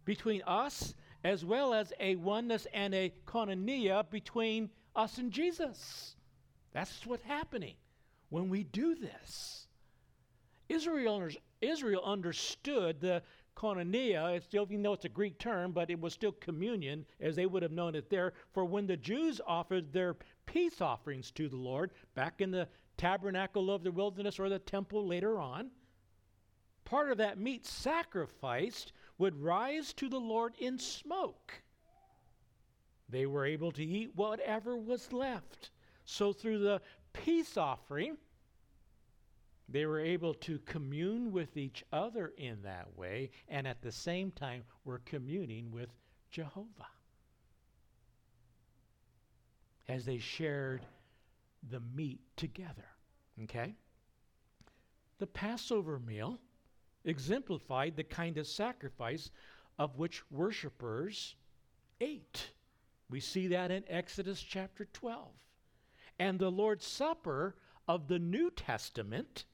between 0.04 0.42
us, 0.46 0.94
as 1.24 1.44
well 1.44 1.74
as 1.74 1.92
a 1.98 2.16
oneness 2.16 2.66
and 2.72 2.94
a 2.94 3.12
koinonia 3.26 4.08
between 4.10 4.70
us 4.94 5.18
and 5.18 5.32
Jesus. 5.32 6.16
That's 6.72 7.06
what's 7.06 7.24
happening 7.24 7.74
when 8.28 8.48
we 8.48 8.64
do 8.64 8.94
this. 8.94 9.66
Israel 10.68 11.28
Israel 11.60 12.02
understood 12.04 13.00
the 13.00 13.22
koinonia, 13.56 14.42
still, 14.42 14.66
even 14.70 14.82
though 14.82 14.92
it's 14.92 15.04
a 15.04 15.08
Greek 15.08 15.38
term, 15.38 15.72
but 15.72 15.90
it 15.90 16.00
was 16.00 16.12
still 16.12 16.32
communion 16.32 17.06
as 17.20 17.34
they 17.34 17.46
would 17.46 17.62
have 17.62 17.72
known 17.72 17.94
it 17.94 18.10
there. 18.10 18.34
For 18.52 18.64
when 18.64 18.86
the 18.86 18.96
Jews 18.96 19.40
offered 19.46 19.92
their 19.92 20.16
peace 20.44 20.80
offerings 20.80 21.30
to 21.32 21.48
the 21.48 21.56
Lord 21.56 21.90
back 22.14 22.40
in 22.40 22.50
the 22.50 22.68
tabernacle 22.96 23.70
of 23.70 23.82
the 23.82 23.90
wilderness 23.90 24.38
or 24.38 24.48
the 24.48 24.58
temple 24.58 25.06
later 25.06 25.38
on, 25.38 25.70
part 26.84 27.10
of 27.10 27.18
that 27.18 27.38
meat 27.38 27.66
sacrificed 27.66 28.92
would 29.18 29.40
rise 29.42 29.92
to 29.94 30.08
the 30.08 30.20
Lord 30.20 30.54
in 30.58 30.78
smoke. 30.78 31.62
They 33.08 33.26
were 33.26 33.46
able 33.46 33.72
to 33.72 33.84
eat 33.84 34.10
whatever 34.14 34.76
was 34.76 35.12
left. 35.12 35.70
So 36.04 36.32
through 36.32 36.58
the 36.58 36.80
peace 37.12 37.56
offering, 37.56 38.16
they 39.68 39.86
were 39.86 40.00
able 40.00 40.34
to 40.34 40.58
commune 40.60 41.32
with 41.32 41.56
each 41.56 41.84
other 41.92 42.32
in 42.36 42.62
that 42.62 42.96
way, 42.96 43.30
and 43.48 43.66
at 43.66 43.82
the 43.82 43.92
same 43.92 44.30
time 44.30 44.62
were 44.84 45.00
communing 45.04 45.72
with 45.72 45.90
Jehovah 46.30 46.88
as 49.88 50.04
they 50.04 50.18
shared 50.18 50.84
the 51.70 51.80
meat 51.94 52.20
together. 52.36 52.86
Okay? 53.42 53.74
The 55.18 55.26
Passover 55.26 55.98
meal 55.98 56.38
exemplified 57.04 57.96
the 57.96 58.04
kind 58.04 58.38
of 58.38 58.46
sacrifice 58.46 59.30
of 59.78 59.98
which 59.98 60.22
worshippers 60.30 61.34
ate. 62.00 62.50
We 63.08 63.20
see 63.20 63.46
that 63.48 63.70
in 63.70 63.84
Exodus 63.88 64.42
chapter 64.42 64.86
12. 64.92 65.28
And 66.18 66.38
the 66.38 66.50
Lord's 66.50 66.86
Supper 66.86 67.56
of 67.86 68.08
the 68.08 68.18
New 68.18 68.50
Testament 68.50 69.44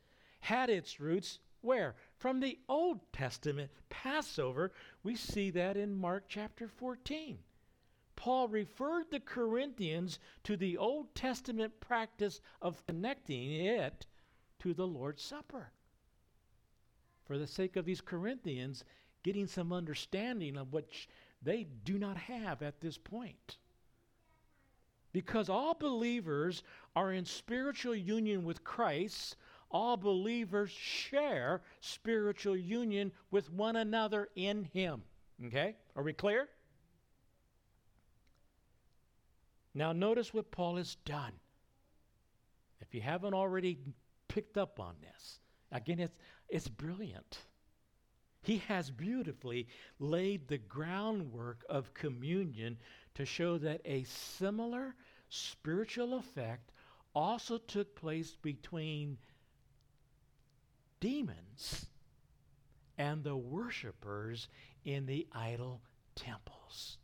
had 0.43 0.69
its 0.71 1.01
roots 1.01 1.39
where? 1.63 1.95
From 2.19 2.41
the 2.41 2.59
Old 2.69 3.01
Testament 3.13 3.71
Passover. 3.89 4.73
We 5.05 5.15
see 5.15 5.51
that 5.51 5.77
in 5.77 5.95
Mark 5.95 6.25
chapter 6.29 6.69
14. 6.69 7.39
Paul 8.17 8.49
referred 8.49 9.11
the 9.11 9.21
Corinthians 9.21 10.19
to 10.43 10.57
the 10.57 10.77
Old 10.77 11.15
Testament 11.15 11.79
practice 11.81 12.41
of 12.61 12.85
connecting 12.87 13.53
it 13.53 14.07
to 14.59 14.75
the 14.75 14.87
Lord's 14.87 15.23
Supper. 15.23 15.71
for 17.25 17.39
the 17.39 17.47
sake 17.47 17.77
of 17.77 17.85
these 17.85 18.01
Corinthians 18.01 18.85
getting 19.23 19.47
some 19.47 19.73
understanding 19.73 20.57
of 20.57 20.73
which 20.73 21.09
they 21.41 21.65
do 21.85 21.99
not 21.99 22.17
have 22.17 22.61
at 22.61 22.81
this 22.81 22.99
point. 22.99 23.59
Because 25.13 25.49
all 25.49 25.75
believers 25.75 26.63
are 26.97 27.13
in 27.13 27.25
spiritual 27.25 27.95
union 27.95 28.45
with 28.45 28.65
Christ, 28.65 29.37
all 29.73 29.97
believers 29.97 30.71
share 30.71 31.63
spiritual 31.81 32.57
union 32.57 33.11
with 33.31 33.51
one 33.51 33.77
another 33.77 34.29
in 34.37 34.65
Him. 34.73 35.03
Okay? 35.47 35.75
Are 35.97 36.03
we 36.03 36.13
clear? 36.13 36.49
Now, 39.75 39.93
notice 39.93 40.35
what 40.35 40.51
Paul 40.51 40.77
has 40.77 40.97
done. 41.05 41.33
If 42.81 42.95
you 42.95 43.01
haven't 43.01 43.35
already 43.35 43.79
picked 44.29 44.59
up 44.59 44.79
on 44.79 44.95
this, 45.01 45.41
again, 45.71 45.99
it's, 45.99 46.19
it's 46.49 46.69
brilliant. 46.69 47.39
He 48.43 48.59
has 48.69 48.91
beautifully 48.91 49.69
laid 49.99 50.49
the 50.49 50.59
groundwork 50.59 51.65
of 51.71 51.95
communion 51.95 52.77
to 53.15 53.25
show 53.25 53.57
that 53.59 53.81
a 53.85 54.05
similar 54.05 54.95
spiritual 55.29 56.19
effect 56.19 56.73
also 57.15 57.57
took 57.59 57.95
place 57.95 58.37
between 58.43 59.17
demons 61.03 61.87
and 62.97 63.25
the 63.25 63.37
worshipers 63.37 64.47
in 64.85 65.05
the 65.05 65.27
idol 65.33 65.83
temples. 66.15 66.99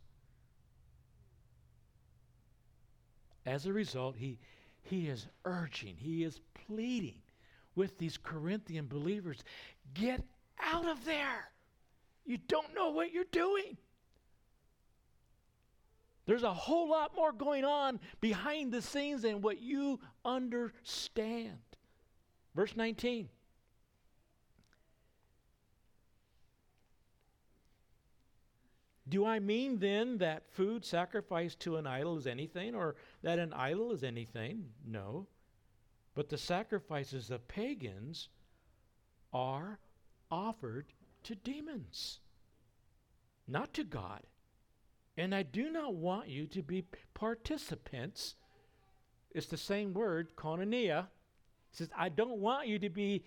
As 3.45 3.65
a 3.65 3.73
result, 3.73 4.15
he, 4.15 4.39
he 4.81 5.09
is 5.09 5.27
urging, 5.43 5.97
he 5.97 6.23
is 6.23 6.39
pleading 6.65 7.21
with 7.75 7.97
these 7.97 8.17
Corinthian 8.17 8.87
believers 8.87 9.43
get 9.93 10.23
out 10.63 10.87
of 10.87 11.03
there. 11.03 11.51
You 12.25 12.37
don't 12.47 12.73
know 12.73 12.91
what 12.91 13.11
you're 13.11 13.25
doing. 13.31 13.75
There's 16.25 16.43
a 16.43 16.53
whole 16.53 16.89
lot 16.89 17.15
more 17.17 17.33
going 17.33 17.65
on 17.65 17.99
behind 18.21 18.71
the 18.71 18.81
scenes 18.81 19.23
than 19.23 19.41
what 19.41 19.59
you 19.59 19.99
understand. 20.23 21.57
Verse 22.55 22.77
19. 22.77 23.27
Do 29.09 29.25
I 29.25 29.39
mean 29.39 29.79
then 29.79 30.19
that 30.19 30.47
food 30.53 30.85
sacrificed 30.85 31.59
to 31.61 31.77
an 31.77 31.87
idol 31.87 32.17
is 32.17 32.27
anything, 32.27 32.75
or 32.75 32.95
that 33.23 33.39
an 33.39 33.53
idol 33.53 33.91
is 33.91 34.03
anything? 34.03 34.65
No. 34.85 35.27
But 36.13 36.29
the 36.29 36.37
sacrifices 36.37 37.31
of 37.31 37.47
pagans 37.47 38.29
are 39.33 39.79
offered 40.29 40.93
to 41.23 41.35
demons, 41.35 42.19
not 43.47 43.73
to 43.73 43.83
God. 43.83 44.21
And 45.17 45.33
I 45.33 45.43
do 45.43 45.69
not 45.69 45.95
want 45.95 46.29
you 46.29 46.45
to 46.47 46.61
be 46.61 46.85
participants. 47.13 48.35
It's 49.31 49.47
the 49.47 49.57
same 49.57 49.93
word, 49.93 50.35
koinonia. 50.35 51.07
He 51.71 51.77
says, 51.77 51.89
I 51.97 52.09
don't 52.09 52.39
want 52.39 52.67
you 52.67 52.79
to 52.79 52.89
be 52.89 53.25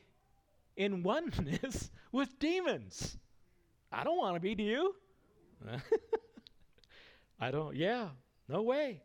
in 0.76 1.02
oneness 1.02 1.90
with 2.12 2.38
demons. 2.38 3.18
I 3.90 4.04
don't 4.04 4.16
want 4.16 4.36
to 4.36 4.40
be, 4.40 4.54
do 4.54 4.62
you? 4.62 4.94
I 7.40 7.50
don't, 7.50 7.75
yeah, 7.76 8.09
no 8.49 8.62
way. 8.62 9.02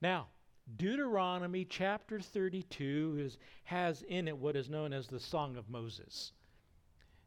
Now, 0.00 0.28
Deuteronomy 0.76 1.64
chapter 1.64 2.20
32 2.20 3.18
is, 3.20 3.38
has 3.64 4.02
in 4.02 4.28
it 4.28 4.36
what 4.36 4.56
is 4.56 4.68
known 4.68 4.92
as 4.92 5.06
the 5.06 5.20
Song 5.20 5.56
of 5.56 5.68
Moses. 5.68 6.32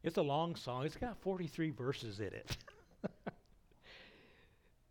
It's 0.03 0.17
a 0.17 0.21
long 0.21 0.55
song, 0.55 0.85
it's 0.85 0.95
got 0.95 1.17
43 1.21 1.71
verses 1.71 2.19
in 2.19 2.27
it. 2.27 2.57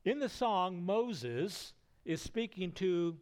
in 0.05 0.19
the 0.19 0.29
song, 0.29 0.83
Moses 0.83 1.73
is 2.05 2.21
speaking 2.21 2.73
to 2.73 3.17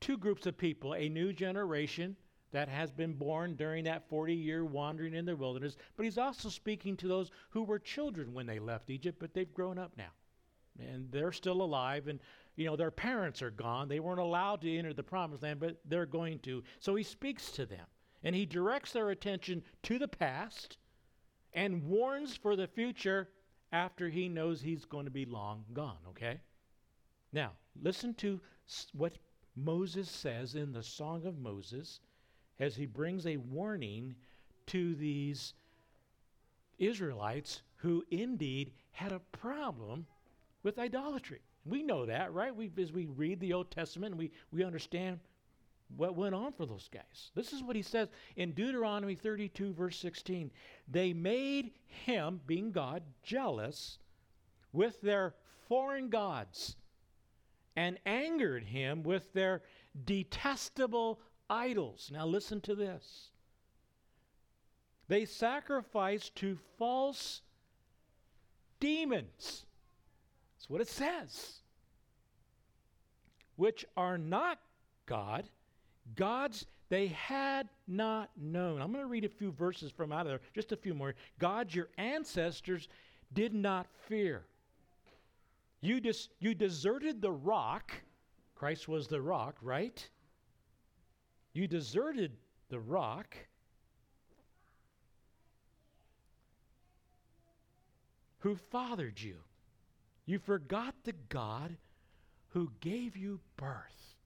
two 0.00 0.18
groups 0.18 0.46
of 0.46 0.58
people 0.58 0.94
a 0.94 1.08
new 1.08 1.32
generation 1.32 2.16
that 2.52 2.68
has 2.68 2.90
been 2.90 3.14
born 3.14 3.54
during 3.56 3.84
that 3.84 4.08
40 4.08 4.34
year 4.34 4.64
wandering 4.64 5.14
in 5.14 5.24
the 5.24 5.34
wilderness, 5.34 5.76
but 5.96 6.04
he's 6.04 6.18
also 6.18 6.48
speaking 6.48 6.96
to 6.98 7.08
those 7.08 7.30
who 7.50 7.62
were 7.62 7.78
children 7.78 8.32
when 8.32 8.46
they 8.46 8.58
left 8.58 8.90
Egypt, 8.90 9.18
but 9.18 9.34
they've 9.34 9.52
grown 9.52 9.78
up 9.78 9.92
now. 9.96 10.10
And 10.78 11.10
they're 11.10 11.32
still 11.32 11.62
alive, 11.62 12.08
and 12.08 12.20
you 12.56 12.66
know, 12.66 12.76
their 12.76 12.90
parents 12.90 13.42
are 13.42 13.50
gone. 13.50 13.88
They 13.88 14.00
weren't 14.00 14.20
allowed 14.20 14.60
to 14.62 14.78
enter 14.78 14.92
the 14.92 15.02
promised 15.02 15.42
land, 15.42 15.60
but 15.60 15.78
they're 15.86 16.06
going 16.06 16.38
to. 16.40 16.62
So 16.80 16.94
he 16.94 17.02
speaks 17.02 17.50
to 17.52 17.66
them, 17.66 17.86
and 18.22 18.34
he 18.34 18.46
directs 18.46 18.92
their 18.92 19.10
attention 19.10 19.62
to 19.84 19.98
the 19.98 20.08
past 20.08 20.76
and 21.52 21.84
warns 21.84 22.36
for 22.36 22.56
the 22.56 22.66
future 22.66 23.28
after 23.72 24.08
he 24.08 24.28
knows 24.28 24.60
he's 24.60 24.84
going 24.84 25.06
to 25.06 25.10
be 25.10 25.24
long 25.24 25.64
gone, 25.72 25.98
okay? 26.08 26.40
Now, 27.32 27.52
listen 27.82 28.14
to 28.14 28.40
what 28.92 29.16
Moses 29.56 30.10
says 30.10 30.54
in 30.54 30.72
the 30.72 30.82
Song 30.82 31.26
of 31.26 31.38
Moses 31.38 32.00
as 32.60 32.76
he 32.76 32.86
brings 32.86 33.26
a 33.26 33.36
warning 33.36 34.14
to 34.66 34.94
these 34.94 35.54
Israelites 36.78 37.62
who 37.76 38.04
indeed 38.10 38.72
had 38.92 39.12
a 39.12 39.20
problem 39.32 40.06
with 40.62 40.78
idolatry. 40.78 41.40
We 41.64 41.82
know 41.82 42.06
that, 42.06 42.32
right? 42.32 42.54
We, 42.54 42.70
as 42.80 42.92
we 42.92 43.06
read 43.06 43.40
the 43.40 43.52
Old 43.52 43.70
Testament, 43.70 44.16
we, 44.16 44.30
we 44.52 44.64
understand 44.64 45.20
what 45.96 46.16
went 46.16 46.34
on 46.34 46.52
for 46.52 46.66
those 46.66 46.88
guys. 46.92 47.30
This 47.34 47.52
is 47.52 47.62
what 47.62 47.76
he 47.76 47.82
says 47.82 48.08
in 48.36 48.52
Deuteronomy 48.52 49.14
32, 49.14 49.72
verse 49.74 49.98
16. 49.98 50.50
They 50.88 51.12
made 51.12 51.72
him, 51.86 52.40
being 52.46 52.72
God, 52.72 53.02
jealous 53.22 53.98
with 54.72 55.00
their 55.02 55.34
foreign 55.68 56.08
gods 56.08 56.76
and 57.76 57.98
angered 58.06 58.64
him 58.64 59.02
with 59.02 59.32
their 59.32 59.62
detestable 60.04 61.20
idols. 61.48 62.10
Now, 62.12 62.26
listen 62.26 62.60
to 62.62 62.74
this. 62.74 63.28
They 65.08 65.24
sacrifice 65.24 66.30
to 66.36 66.58
false 66.78 67.42
demons. 68.80 69.66
That's 70.56 70.70
what 70.70 70.80
it 70.80 70.88
says. 70.88 71.60
Which 73.56 73.84
are 73.96 74.16
not 74.16 74.58
God, 75.06 75.44
gods 76.16 76.66
they 76.88 77.06
had 77.06 77.70
not 77.88 78.28
known. 78.36 78.82
I'm 78.82 78.92
going 78.92 79.02
to 79.02 79.08
read 79.08 79.24
a 79.24 79.28
few 79.28 79.50
verses 79.50 79.90
from 79.90 80.12
out 80.12 80.26
of 80.26 80.26
there, 80.26 80.40
just 80.54 80.72
a 80.72 80.76
few 80.76 80.92
more. 80.92 81.14
Gods 81.38 81.74
your 81.74 81.88
ancestors 81.96 82.88
did 83.32 83.54
not 83.54 83.86
fear. 84.08 84.44
You, 85.80 86.00
dis- 86.00 86.28
you 86.38 86.54
deserted 86.54 87.22
the 87.22 87.32
rock. 87.32 87.92
Christ 88.54 88.88
was 88.88 89.08
the 89.08 89.22
rock, 89.22 89.56
right? 89.62 90.06
You 91.52 91.66
deserted 91.66 92.32
the 92.68 92.80
rock. 92.80 93.36
Who 98.38 98.56
fathered 98.56 99.20
you? 99.20 99.36
You 100.24 100.38
forgot 100.38 100.94
the 101.04 101.14
God 101.28 101.76
who 102.48 102.72
gave 102.80 103.16
you 103.16 103.40
birth. 103.56 104.16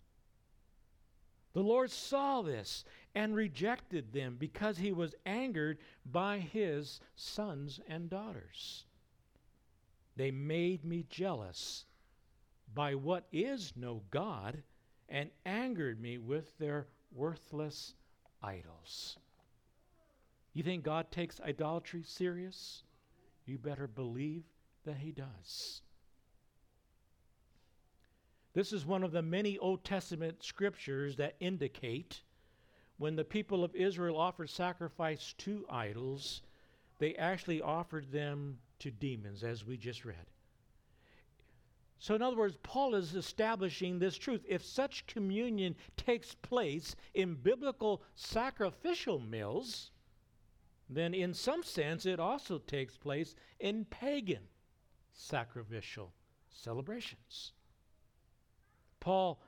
The 1.53 1.63
Lord 1.63 1.91
saw 1.91 2.43
this 2.43 2.85
and 3.15 3.35
rejected 3.35 4.13
them 4.13 4.37
because 4.39 4.77
he 4.77 4.93
was 4.93 5.15
angered 5.25 5.79
by 6.05 6.39
his 6.39 7.01
sons 7.15 7.81
and 7.89 8.11
daughters. 8.11 8.85
They 10.17 10.31
made 10.31 10.85
me 10.85 11.07
jealous 11.09 11.87
by 12.75 12.95
what 12.95 13.27
is 13.33 13.73
no 13.75 14.03
God 14.11 14.63
and 15.09 15.31
angered 15.47 16.01
me 16.01 16.19
with 16.19 16.59
their 16.59 16.89
worthless 17.13 17.95
idols. 18.43 19.19
You 20.55 20.63
think 20.63 20.85
God 20.85 21.11
takes 21.11 21.41
idolatry 21.41 22.03
serious? 22.05 22.83
You 23.45 23.59
better 23.59 23.87
believe 23.87 24.45
that 24.85 24.97
He 24.97 25.13
does. 25.13 25.83
This 28.55 28.73
is 28.73 28.87
one 28.87 29.03
of 29.03 29.13
the 29.13 29.23
many 29.23 29.59
Old 29.59 29.85
Testament 29.85 30.43
scriptures 30.43 31.17
that 31.17 31.37
indicate 31.41 32.23
when 32.99 33.17
the 33.17 33.25
people 33.25 33.63
of 33.63 33.75
Israel 33.75 34.17
offered 34.17 34.49
sacrifice 34.49 35.35
to 35.39 35.67
idols, 35.69 36.41
they 36.99 37.15
actually 37.17 37.61
offered 37.61 38.11
them 38.11 38.59
to 38.79 38.91
demons, 38.91 39.45
as 39.45 39.67
we 39.67 39.77
just 39.77 40.05
read. 40.05 40.17
So, 41.99 42.15
in 42.15 42.23
other 42.23 42.37
words, 42.37 42.59
Paul 42.63 42.95
is 42.95 43.15
establishing 43.15 43.99
this 43.99 44.19
truth. 44.19 44.45
If 44.47 44.65
such 44.65 45.07
communion 45.07 45.77
takes 45.97 46.35
place 46.35 46.95
in 47.15 47.35
biblical 47.35 48.03
sacrificial 48.15 49.19
meals, 49.19 49.91
then 50.89 51.15
in 51.15 51.35
some 51.35 51.63
sense 51.63 52.07
it 52.07 52.21
also 52.21 52.59
takes 52.59 52.97
place 52.97 53.35
in 53.59 53.87
pagan 53.87 54.43
sacrificial 55.13 56.13
celebrations. 56.51 57.53
Paul 59.01 59.41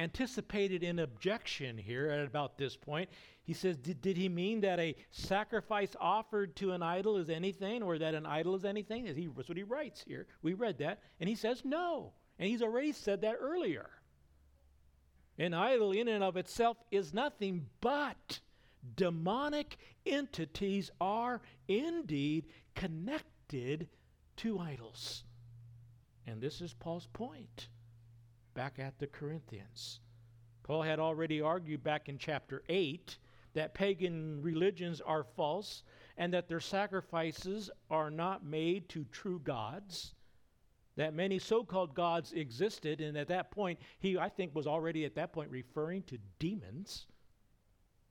anticipated 0.00 0.82
an 0.82 0.98
objection 0.98 1.76
here 1.76 2.08
at 2.10 2.26
about 2.26 2.56
this 2.56 2.76
point. 2.76 3.10
He 3.42 3.52
says, 3.52 3.76
did, 3.76 4.00
did 4.00 4.16
he 4.16 4.28
mean 4.28 4.60
that 4.62 4.80
a 4.80 4.96
sacrifice 5.10 5.94
offered 6.00 6.56
to 6.56 6.72
an 6.72 6.82
idol 6.82 7.16
is 7.16 7.28
anything 7.28 7.82
or 7.82 7.98
that 7.98 8.14
an 8.14 8.26
idol 8.26 8.54
is 8.54 8.64
anything? 8.64 9.06
He, 9.06 9.28
that's 9.36 9.48
what 9.48 9.58
he 9.58 9.62
writes 9.62 10.02
here. 10.06 10.26
We 10.42 10.54
read 10.54 10.78
that. 10.78 11.02
And 11.20 11.28
he 11.28 11.34
says, 11.34 11.62
no. 11.64 12.12
And 12.38 12.48
he's 12.48 12.62
already 12.62 12.92
said 12.92 13.20
that 13.22 13.36
earlier. 13.40 13.90
An 15.38 15.54
idol 15.54 15.92
in 15.92 16.08
and 16.08 16.24
of 16.24 16.36
itself 16.36 16.76
is 16.90 17.14
nothing 17.14 17.66
but 17.80 18.40
demonic 18.96 19.76
entities 20.06 20.90
are 21.00 21.40
indeed 21.68 22.46
connected 22.74 23.88
to 24.36 24.58
idols. 24.58 25.24
And 26.26 26.40
this 26.40 26.60
is 26.60 26.72
Paul's 26.72 27.08
point 27.12 27.68
back 28.54 28.78
at 28.78 28.98
the 28.98 29.06
Corinthians. 29.06 30.00
Paul 30.62 30.82
had 30.82 30.98
already 30.98 31.40
argued 31.40 31.82
back 31.82 32.08
in 32.08 32.18
chapter 32.18 32.62
8 32.68 33.18
that 33.54 33.74
pagan 33.74 34.40
religions 34.42 35.00
are 35.00 35.24
false 35.24 35.82
and 36.16 36.32
that 36.32 36.48
their 36.48 36.60
sacrifices 36.60 37.70
are 37.90 38.10
not 38.10 38.44
made 38.44 38.88
to 38.90 39.04
true 39.06 39.40
gods, 39.40 40.14
that 40.96 41.14
many 41.14 41.38
so 41.38 41.64
called 41.64 41.94
gods 41.94 42.32
existed, 42.32 43.00
and 43.00 43.16
at 43.16 43.28
that 43.28 43.50
point, 43.50 43.78
he, 43.98 44.18
I 44.18 44.28
think, 44.28 44.54
was 44.54 44.66
already 44.66 45.04
at 45.04 45.14
that 45.14 45.32
point 45.32 45.50
referring 45.50 46.02
to 46.04 46.18
demons. 46.38 47.06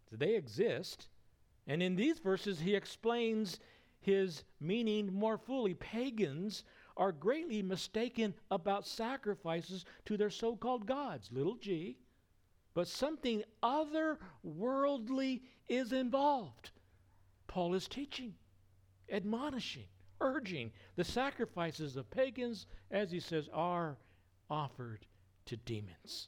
So 0.10 0.15
they 0.15 0.36
exist. 0.36 1.08
And 1.67 1.84
in 1.84 1.95
these 1.95 2.19
verses, 2.19 2.60
he 2.60 2.75
explains 2.75 3.60
his 4.02 4.43
meaning 4.60 5.13
more 5.13 5.38
fully. 5.38 5.75
Pagans 5.75 6.63
are 6.99 7.13
greatly 7.13 7.63
mistaken 7.63 8.35
about 8.51 8.85
sacrifices 8.85 9.85
to 10.05 10.17
their 10.17 10.29
so 10.29 10.55
called 10.55 10.85
gods, 10.85 11.31
little 11.31 11.55
g, 11.55 11.97
but 12.73 12.88
something 12.88 13.41
otherworldly 13.63 15.41
is 15.69 15.93
involved. 15.93 16.71
Paul 17.47 17.73
is 17.73 17.88
teaching, 17.88 18.35
admonishing, 19.09 19.88
urging 20.19 20.71
the 20.97 21.05
sacrifices 21.05 21.95
of 21.95 22.12
pagans, 22.12 22.67
as 22.91 23.12
he 23.12 23.21
says, 23.21 23.49
are 23.53 23.97
offered 24.49 25.05
to 25.45 25.55
demons. 25.55 26.27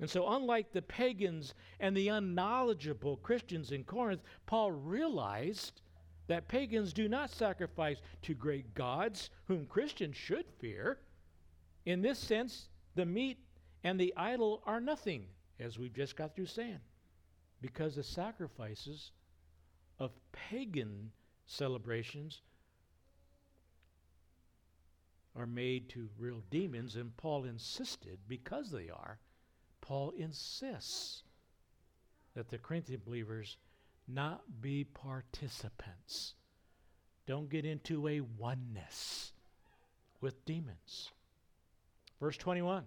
And 0.00 0.08
so, 0.08 0.26
unlike 0.28 0.72
the 0.72 0.80
pagans 0.80 1.54
and 1.78 1.94
the 1.94 2.08
unknowledgeable 2.08 3.18
Christians 3.18 3.70
in 3.70 3.84
Corinth, 3.84 4.22
Paul 4.46 4.72
realized 4.72 5.82
that 6.30 6.46
pagans 6.46 6.92
do 6.92 7.08
not 7.08 7.28
sacrifice 7.28 8.00
to 8.22 8.34
great 8.34 8.72
gods, 8.74 9.30
whom 9.48 9.66
Christians 9.66 10.16
should 10.16 10.46
fear. 10.60 11.00
In 11.86 12.02
this 12.02 12.20
sense, 12.20 12.68
the 12.94 13.04
meat 13.04 13.38
and 13.82 13.98
the 13.98 14.14
idol 14.16 14.62
are 14.64 14.80
nothing, 14.80 15.26
as 15.58 15.76
we've 15.76 15.92
just 15.92 16.14
got 16.14 16.36
through 16.36 16.46
saying, 16.46 16.78
because 17.60 17.96
the 17.96 18.04
sacrifices 18.04 19.10
of 19.98 20.12
pagan 20.30 21.10
celebrations 21.46 22.42
are 25.34 25.48
made 25.48 25.88
to 25.88 26.08
real 26.16 26.44
demons, 26.48 26.94
and 26.94 27.16
Paul 27.16 27.42
insisted, 27.42 28.20
because 28.28 28.70
they 28.70 28.88
are, 28.88 29.18
Paul 29.80 30.12
insists 30.16 31.24
that 32.36 32.50
the 32.50 32.58
Corinthian 32.58 33.02
believers 33.04 33.56
not 34.08 34.42
be 34.60 34.84
participants. 34.84 36.34
Don't 37.26 37.48
get 37.48 37.64
into 37.64 38.08
a 38.08 38.20
oneness 38.20 39.32
with 40.20 40.44
demons. 40.44 41.10
Verse 42.20 42.36
21. 42.36 42.84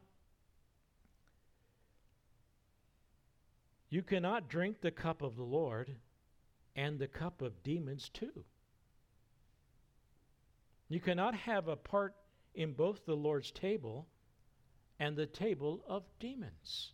You 3.89 4.01
cannot 4.01 4.49
drink 4.49 4.81
the 4.81 4.91
cup 4.91 5.21
of 5.21 5.35
the 5.35 5.43
Lord 5.43 5.95
and 6.75 6.97
the 6.97 7.07
cup 7.07 7.41
of 7.41 7.63
demons 7.63 8.09
too. 8.09 8.43
You 10.89 10.99
cannot 10.99 11.35
have 11.35 11.67
a 11.67 11.75
part 11.75 12.15
in 12.55 12.73
both 12.73 13.05
the 13.05 13.15
Lord's 13.15 13.51
table 13.51 14.07
and 14.99 15.15
the 15.15 15.25
table 15.25 15.83
of 15.87 16.03
demons. 16.19 16.91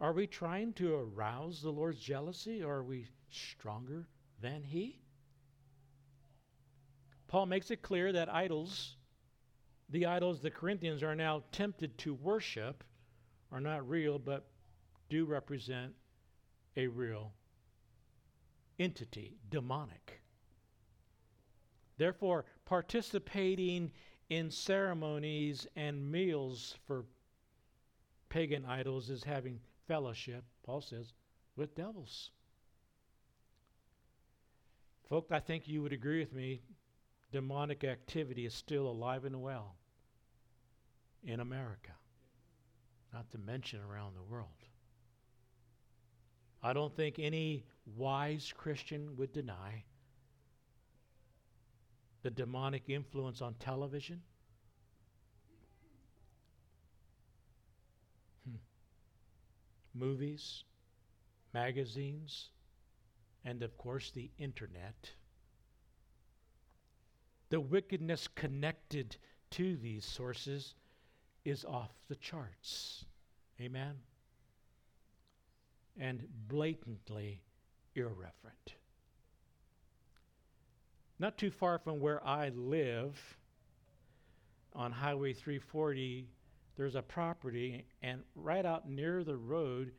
Are 0.00 0.14
we 0.14 0.26
trying 0.26 0.72
to 0.74 0.94
arouse 0.94 1.60
the 1.60 1.70
Lord's 1.70 2.00
jealousy 2.00 2.62
or 2.62 2.76
are 2.76 2.82
we 2.82 3.06
stronger 3.30 4.08
than 4.40 4.62
He? 4.62 4.98
Paul 7.28 7.46
makes 7.46 7.70
it 7.70 7.82
clear 7.82 8.10
that 8.12 8.32
idols, 8.32 8.96
the 9.90 10.06
idols 10.06 10.40
the 10.40 10.50
Corinthians 10.50 11.02
are 11.02 11.14
now 11.14 11.42
tempted 11.52 11.98
to 11.98 12.14
worship, 12.14 12.82
are 13.52 13.60
not 13.60 13.88
real 13.88 14.18
but 14.18 14.46
do 15.10 15.26
represent 15.26 15.92
a 16.76 16.86
real 16.86 17.32
entity, 18.78 19.36
demonic. 19.50 20.22
Therefore, 21.98 22.46
participating 22.64 23.92
in 24.30 24.50
ceremonies 24.50 25.66
and 25.76 26.10
meals 26.10 26.76
for 26.86 27.04
pagan 28.30 28.64
idols 28.64 29.10
is 29.10 29.22
having 29.22 29.60
fellowship, 29.90 30.44
Paul 30.64 30.80
says, 30.80 31.12
with 31.56 31.74
devils. 31.74 32.30
Folk, 35.08 35.26
I 35.32 35.40
think 35.40 35.66
you 35.66 35.82
would 35.82 35.92
agree 35.92 36.20
with 36.20 36.32
me, 36.32 36.62
demonic 37.32 37.82
activity 37.82 38.46
is 38.46 38.54
still 38.54 38.86
alive 38.86 39.24
and 39.24 39.42
well 39.42 39.74
in 41.24 41.40
America, 41.40 41.90
not 43.12 43.28
to 43.32 43.38
mention 43.38 43.80
around 43.80 44.14
the 44.14 44.22
world. 44.22 44.48
I 46.62 46.72
don't 46.72 46.94
think 46.94 47.18
any 47.18 47.64
wise 47.96 48.54
Christian 48.56 49.16
would 49.16 49.32
deny 49.32 49.82
the 52.22 52.30
demonic 52.30 52.84
influence 52.88 53.42
on 53.42 53.54
television, 53.54 54.22
movies, 59.94 60.64
magazines, 61.52 62.50
and 63.44 63.62
of 63.62 63.76
course 63.76 64.10
the 64.10 64.30
internet. 64.38 65.10
The 67.50 67.60
wickedness 67.60 68.28
connected 68.28 69.16
to 69.52 69.76
these 69.76 70.04
sources 70.04 70.74
is 71.44 71.64
off 71.64 71.90
the 72.08 72.16
charts. 72.16 73.04
Amen? 73.60 73.94
And 75.98 76.26
blatantly 76.48 77.42
irreverent. 77.94 78.74
Not 81.18 81.36
too 81.36 81.50
far 81.50 81.78
from 81.78 82.00
where 82.00 82.24
I 82.26 82.48
live 82.50 83.36
on 84.74 84.92
Highway 84.92 85.32
340 85.32 86.28
there's 86.80 86.94
a 86.94 87.02
property, 87.02 87.84
and 88.00 88.22
right 88.34 88.64
out 88.64 88.88
near 88.88 89.22
the 89.22 89.36
road, 89.36 89.92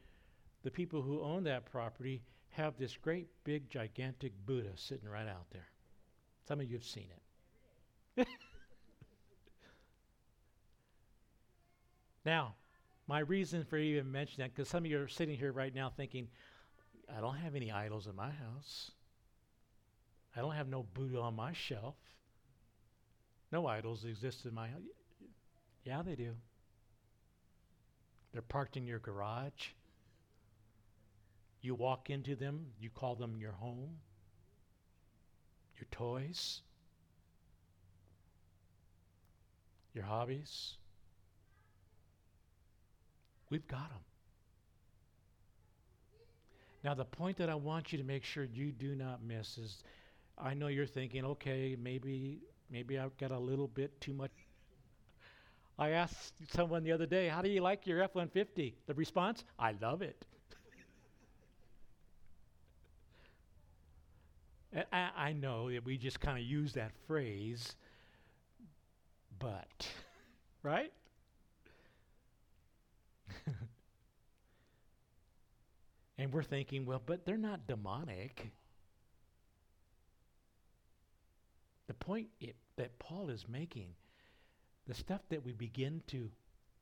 the 0.64 0.72
people 0.72 1.04
who 1.04 1.22
own 1.22 1.44
that 1.44 1.72
property 1.72 2.24
have 2.50 2.76
this 2.76 2.98
great 2.98 3.28
big 3.44 3.70
gigantic 3.70 4.34
Buddha 4.48 4.72
sitting 4.74 5.08
right 5.08 5.28
out 5.28 5.46
there. 5.52 5.68
Some 6.48 6.60
of 6.60 6.66
you 6.66 6.78
have 6.78 6.84
seen 6.84 7.06
it. 8.18 8.28
now, 12.26 12.56
my 13.06 13.20
reason 13.20 13.64
for 13.64 13.78
even 13.78 14.12
mentioning 14.12 14.48
that, 14.48 14.56
because 14.56 14.68
some 14.68 14.84
of 14.84 14.90
you 14.90 15.04
are 15.04 15.08
sitting 15.08 15.38
here 15.38 15.52
right 15.52 15.76
now 15.76 15.92
thinking, 15.96 16.30
I 17.16 17.22
don't 17.22 17.38
have 17.38 17.54
any 17.54 17.72
idols 17.72 18.08
in 18.08 18.16
my 18.16 18.32
house. 18.32 18.90
I 20.36 20.42
don't 20.42 20.56
have 20.56 20.68
no 20.68 20.88
Buddha 20.96 21.20
on 21.20 21.36
my 21.36 21.54
shelf. 21.54 21.94
No 23.52 23.68
idols 23.68 24.04
exist 24.04 24.48
in 24.48 24.56
my 24.56 24.70
house. 24.70 24.82
Yeah, 25.86 26.02
they 26.02 26.16
do. 26.16 26.34
They're 28.34 28.42
parked 28.42 28.78
in 28.78 28.88
your 28.88 29.00
garage. 29.00 29.70
You 31.62 31.76
walk 31.76 32.10
into 32.10 32.36
them, 32.36 32.68
you 32.80 32.90
call 32.90 33.16
them 33.16 33.38
your 33.38 33.52
home, 33.52 33.98
your 35.78 35.88
toys, 35.92 36.62
your 39.94 40.04
hobbies. 40.04 40.76
We've 43.50 43.68
got 43.68 43.90
them. 43.90 44.00
Now, 46.84 46.96
the 46.96 47.06
point 47.06 47.38
that 47.38 47.50
I 47.50 47.56
want 47.56 47.92
you 47.92 48.00
to 48.00 48.04
make 48.04 48.24
sure 48.24 48.44
you 48.44 48.72
do 48.72 48.96
not 48.96 49.24
miss 49.24 49.58
is 49.58 49.84
I 50.38 50.56
know 50.56 50.68
you're 50.68 50.88
thinking, 50.88 51.26
okay, 51.26 51.78
maybe 51.80 52.40
maybe 52.72 52.98
I've 52.98 53.16
got 53.18 53.32
a 53.32 53.38
little 53.38 53.68
bit 53.68 54.00
too 54.02 54.14
much 54.14 54.32
I 55.82 55.90
asked 55.90 56.36
someone 56.54 56.84
the 56.84 56.92
other 56.92 57.08
day, 57.08 57.28
How 57.28 57.42
do 57.42 57.50
you 57.50 57.60
like 57.62 57.88
your 57.88 58.04
F 58.04 58.14
150? 58.14 58.76
The 58.86 58.94
response, 58.94 59.44
I 59.58 59.72
love 59.82 60.04
it. 60.04 60.26
I, 64.94 65.10
I 65.16 65.34
know 65.34 65.72
that 65.72 65.84
we 65.84 65.98
just 65.98 66.20
kind 66.20 66.38
of 66.38 66.44
use 66.44 66.74
that 66.74 66.92
phrase, 67.08 67.76
but, 69.40 69.88
right? 70.64 70.92
And 76.18 76.32
we're 76.32 76.44
thinking, 76.44 76.86
well, 76.86 77.02
but 77.04 77.26
they're 77.26 77.36
not 77.38 77.66
demonic. 77.68 78.52
The 81.88 81.94
point 81.96 82.30
it, 82.40 82.56
that 82.78 83.00
Paul 83.00 83.30
is 83.30 83.48
making, 83.48 83.96
the 84.88 84.94
stuff 84.94 85.22
that 85.30 85.44
we 85.44 85.54
begin 85.54 86.02
to 86.08 86.30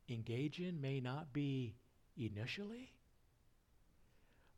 engage 0.08 0.60
in 0.60 0.82
may 0.82 1.00
not 1.00 1.34
be 1.34 1.76
initially, 2.18 2.94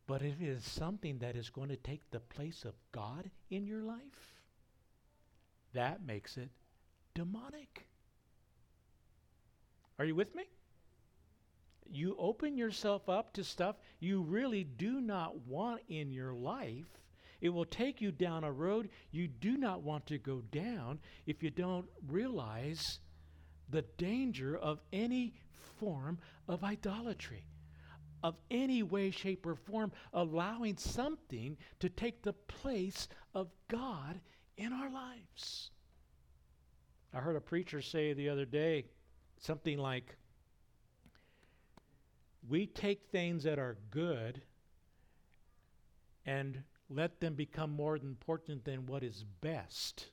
but 0.06 0.22
it 0.22 0.36
is 0.40 0.64
something 0.64 1.18
that 1.18 1.36
is 1.36 1.50
going 1.50 1.68
to 1.68 1.76
take 1.76 2.10
the 2.10 2.20
place 2.20 2.64
of 2.64 2.74
God 2.92 3.30
in 3.50 3.66
your 3.66 3.82
life. 3.82 4.42
That 5.74 6.04
makes 6.04 6.36
it 6.36 6.50
demonic. 7.14 7.86
Are 9.98 10.04
you 10.04 10.14
with 10.14 10.34
me? 10.34 10.44
You 11.90 12.16
open 12.18 12.56
yourself 12.56 13.08
up 13.08 13.32
to 13.34 13.44
stuff 13.44 13.76
you 14.00 14.22
really 14.22 14.64
do 14.64 15.00
not 15.00 15.46
want 15.46 15.82
in 15.88 16.10
your 16.10 16.32
life. 16.32 16.86
It 17.40 17.50
will 17.50 17.64
take 17.64 18.00
you 18.00 18.12
down 18.12 18.44
a 18.44 18.52
road 18.52 18.88
you 19.10 19.28
do 19.28 19.56
not 19.56 19.82
want 19.82 20.06
to 20.06 20.18
go 20.18 20.42
down 20.52 21.00
if 21.26 21.42
you 21.42 21.50
don't 21.50 21.86
realize 22.06 23.00
the 23.72 23.82
danger 23.96 24.56
of 24.56 24.80
any 24.92 25.34
form 25.78 26.18
of 26.46 26.62
idolatry, 26.62 27.46
of 28.22 28.36
any 28.50 28.82
way, 28.84 29.10
shape, 29.10 29.44
or 29.44 29.56
form, 29.56 29.90
allowing 30.12 30.76
something 30.76 31.56
to 31.80 31.88
take 31.88 32.22
the 32.22 32.34
place 32.34 33.08
of 33.34 33.50
God 33.68 34.20
in 34.56 34.72
our 34.72 34.90
lives. 34.90 35.70
I 37.12 37.18
heard 37.18 37.34
a 37.34 37.40
preacher 37.40 37.82
say 37.82 38.12
the 38.12 38.28
other 38.28 38.44
day 38.44 38.84
something 39.40 39.78
like, 39.78 40.16
We 42.48 42.66
take 42.66 43.06
things 43.10 43.42
that 43.44 43.58
are 43.58 43.76
good 43.90 44.42
and 46.24 46.62
let 46.88 47.20
them 47.20 47.34
become 47.34 47.70
more 47.70 47.96
important 47.96 48.64
than 48.64 48.86
what 48.86 49.02
is 49.02 49.24
best. 49.40 50.10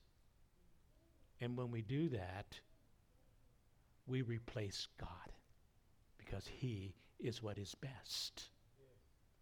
And 1.41 1.57
when 1.57 1.71
we 1.71 1.81
do 1.81 2.09
that, 2.09 2.59
we 4.09 4.21
replace 4.21 4.87
God 4.99 5.33
because 6.17 6.47
He 6.47 6.95
is 7.19 7.43
what 7.43 7.57
is 7.57 7.75
best. 7.75 8.45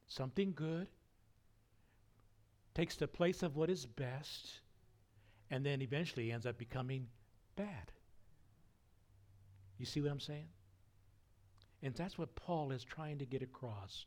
Something 0.07 0.53
good 0.55 0.87
takes 2.73 2.95
the 2.95 3.07
place 3.07 3.43
of 3.43 3.55
what 3.55 3.69
is 3.69 3.85
best 3.85 4.61
and 5.49 5.65
then 5.65 5.81
eventually 5.81 6.31
ends 6.31 6.45
up 6.45 6.57
becoming 6.57 7.07
bad. 7.55 7.91
You 9.77 9.85
see 9.85 10.01
what 10.01 10.11
I'm 10.11 10.19
saying? 10.19 10.47
And 11.83 11.93
that's 11.95 12.17
what 12.17 12.35
Paul 12.35 12.71
is 12.71 12.83
trying 12.83 13.19
to 13.19 13.25
get 13.25 13.41
across 13.41 14.05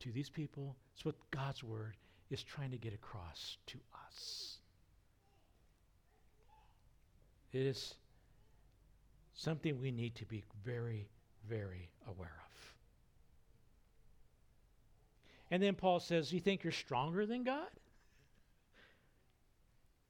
to 0.00 0.12
these 0.12 0.28
people. 0.28 0.76
It's 0.94 1.04
what 1.04 1.16
God's 1.30 1.64
word 1.64 1.96
is 2.30 2.42
trying 2.42 2.70
to 2.70 2.78
get 2.78 2.92
across 2.92 3.56
to 3.66 3.78
us. 4.06 4.58
It 7.52 7.62
is 7.62 7.94
something 9.38 9.80
we 9.80 9.92
need 9.92 10.16
to 10.16 10.26
be 10.26 10.42
very, 10.64 11.08
very 11.48 11.88
aware 12.08 12.42
of. 12.44 12.74
And 15.50 15.62
then 15.62 15.76
Paul 15.76 16.00
says, 16.00 16.32
You 16.32 16.40
think 16.40 16.64
you're 16.64 16.72
stronger 16.72 17.24
than 17.24 17.44
God? 17.44 17.68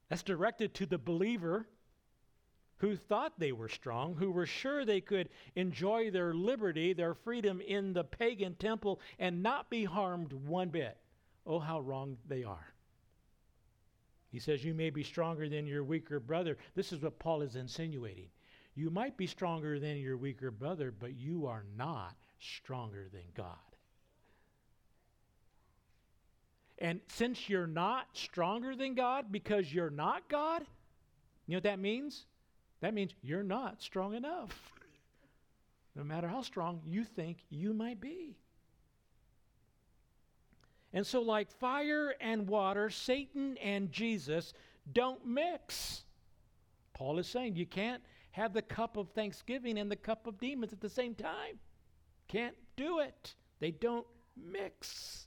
That's 0.08 0.22
directed 0.22 0.74
to 0.74 0.86
the 0.86 0.96
believer 0.96 1.66
who 2.78 2.96
thought 2.96 3.38
they 3.38 3.52
were 3.52 3.68
strong, 3.68 4.14
who 4.14 4.30
were 4.30 4.46
sure 4.46 4.84
they 4.84 5.02
could 5.02 5.28
enjoy 5.56 6.10
their 6.10 6.32
liberty, 6.32 6.94
their 6.94 7.12
freedom 7.12 7.60
in 7.60 7.92
the 7.92 8.04
pagan 8.04 8.54
temple, 8.54 8.98
and 9.18 9.42
not 9.42 9.68
be 9.68 9.84
harmed 9.84 10.32
one 10.32 10.70
bit. 10.70 10.96
Oh, 11.46 11.58
how 11.58 11.80
wrong 11.80 12.16
they 12.26 12.44
are. 12.44 12.72
He 14.30 14.38
says, 14.38 14.64
You 14.64 14.72
may 14.72 14.88
be 14.88 15.02
stronger 15.02 15.50
than 15.50 15.66
your 15.66 15.84
weaker 15.84 16.18
brother. 16.18 16.56
This 16.74 16.92
is 16.92 17.02
what 17.02 17.18
Paul 17.18 17.42
is 17.42 17.56
insinuating. 17.56 18.30
You 18.78 18.90
might 18.90 19.16
be 19.16 19.26
stronger 19.26 19.80
than 19.80 19.96
your 19.96 20.16
weaker 20.16 20.52
brother, 20.52 20.92
but 20.96 21.16
you 21.18 21.46
are 21.48 21.64
not 21.76 22.14
stronger 22.38 23.08
than 23.12 23.24
God. 23.34 23.56
And 26.78 27.00
since 27.08 27.48
you're 27.48 27.66
not 27.66 28.06
stronger 28.12 28.76
than 28.76 28.94
God 28.94 29.32
because 29.32 29.74
you're 29.74 29.90
not 29.90 30.28
God, 30.28 30.62
you 31.48 31.54
know 31.54 31.56
what 31.56 31.64
that 31.64 31.80
means? 31.80 32.26
That 32.80 32.94
means 32.94 33.10
you're 33.20 33.42
not 33.42 33.82
strong 33.82 34.14
enough, 34.14 34.56
no 35.96 36.04
matter 36.04 36.28
how 36.28 36.42
strong 36.42 36.80
you 36.86 37.02
think 37.02 37.38
you 37.50 37.74
might 37.74 38.00
be. 38.00 38.36
And 40.92 41.04
so, 41.04 41.20
like 41.20 41.50
fire 41.50 42.14
and 42.20 42.46
water, 42.46 42.90
Satan 42.90 43.56
and 43.56 43.90
Jesus 43.90 44.52
don't 44.92 45.26
mix. 45.26 46.04
Paul 46.94 47.18
is 47.18 47.26
saying 47.26 47.56
you 47.56 47.66
can't 47.66 48.02
have 48.38 48.52
the 48.52 48.62
cup 48.62 48.96
of 48.96 49.10
thanksgiving 49.10 49.78
and 49.78 49.90
the 49.90 49.96
cup 49.96 50.26
of 50.26 50.38
demons 50.38 50.72
at 50.72 50.80
the 50.80 50.88
same 50.88 51.14
time. 51.14 51.58
Can't 52.28 52.54
do 52.76 53.00
it. 53.00 53.34
They 53.58 53.72
don't 53.72 54.06
mix. 54.36 55.26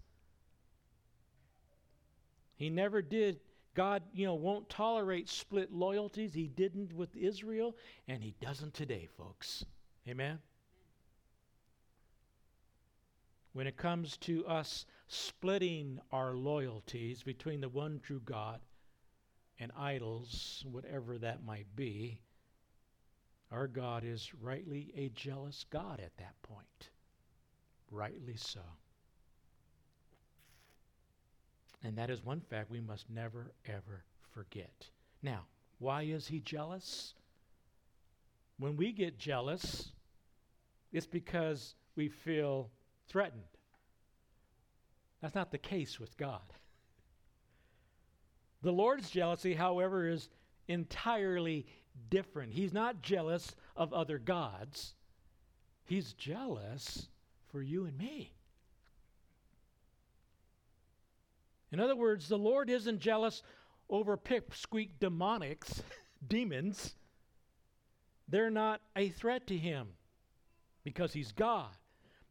He 2.55 2.69
never 2.69 3.01
did 3.01 3.39
God, 3.73 4.03
you 4.13 4.25
know, 4.25 4.35
won't 4.35 4.69
tolerate 4.69 5.29
split 5.29 5.71
loyalties. 5.73 6.33
He 6.33 6.47
didn't 6.47 6.93
with 6.93 7.15
Israel, 7.15 7.75
and 8.07 8.23
he 8.23 8.33
doesn't 8.41 8.73
today, 8.73 9.07
folks. 9.17 9.65
Amen? 10.07 10.39
When 13.53 13.67
it 13.67 13.77
comes 13.77 14.17
to 14.17 14.45
us 14.45 14.85
splitting 15.07 15.99
our 16.11 16.35
loyalties 16.35 17.23
between 17.23 17.59
the 17.59 17.69
one 17.69 17.99
true 18.01 18.21
God 18.23 18.61
and 19.59 19.71
idols, 19.77 20.65
whatever 20.69 21.17
that 21.17 21.43
might 21.43 21.67
be, 21.75 22.21
our 23.51 23.67
God 23.67 24.03
is 24.05 24.31
rightly 24.41 24.93
a 24.95 25.09
jealous 25.09 25.65
God 25.69 25.99
at 25.99 26.15
that 26.17 26.41
point. 26.43 26.89
Rightly 27.91 28.35
so. 28.37 28.61
And 31.83 31.97
that 31.97 32.09
is 32.09 32.23
one 32.23 32.39
fact 32.39 32.71
we 32.71 32.79
must 32.79 33.09
never, 33.09 33.51
ever 33.65 34.05
forget. 34.33 34.87
Now, 35.21 35.45
why 35.79 36.03
is 36.03 36.27
he 36.27 36.39
jealous? 36.39 37.13
When 38.57 38.77
we 38.77 38.91
get 38.93 39.17
jealous, 39.17 39.91
it's 40.93 41.07
because 41.07 41.75
we 41.95 42.07
feel 42.07 42.69
threatened. 43.07 43.41
That's 45.21 45.35
not 45.35 45.51
the 45.51 45.57
case 45.57 45.99
with 45.99 46.15
God. 46.17 46.41
The 48.63 48.71
Lord's 48.71 49.09
jealousy, 49.09 49.55
however, 49.55 50.07
is 50.07 50.29
entirely 50.67 51.65
different. 52.09 52.53
He's 52.53 52.73
not 52.73 53.01
jealous 53.01 53.55
of 53.75 53.93
other 53.93 54.19
gods, 54.19 54.93
He's 55.85 56.13
jealous 56.13 57.09
for 57.49 57.61
you 57.61 57.85
and 57.85 57.97
me. 57.97 58.31
In 61.71 61.81
other 61.81 61.97
words, 61.97 62.29
the 62.29 62.37
Lord 62.37 62.69
isn't 62.69 62.99
jealous 62.99 63.43
over 63.89 64.15
pipsqueak 64.15 64.91
demonics, 64.99 65.81
demons. 66.27 66.95
They're 68.27 68.49
not 68.49 68.79
a 68.95 69.09
threat 69.09 69.47
to 69.47 69.57
him 69.57 69.89
because 70.85 71.11
he's 71.11 71.33
God. 71.33 71.71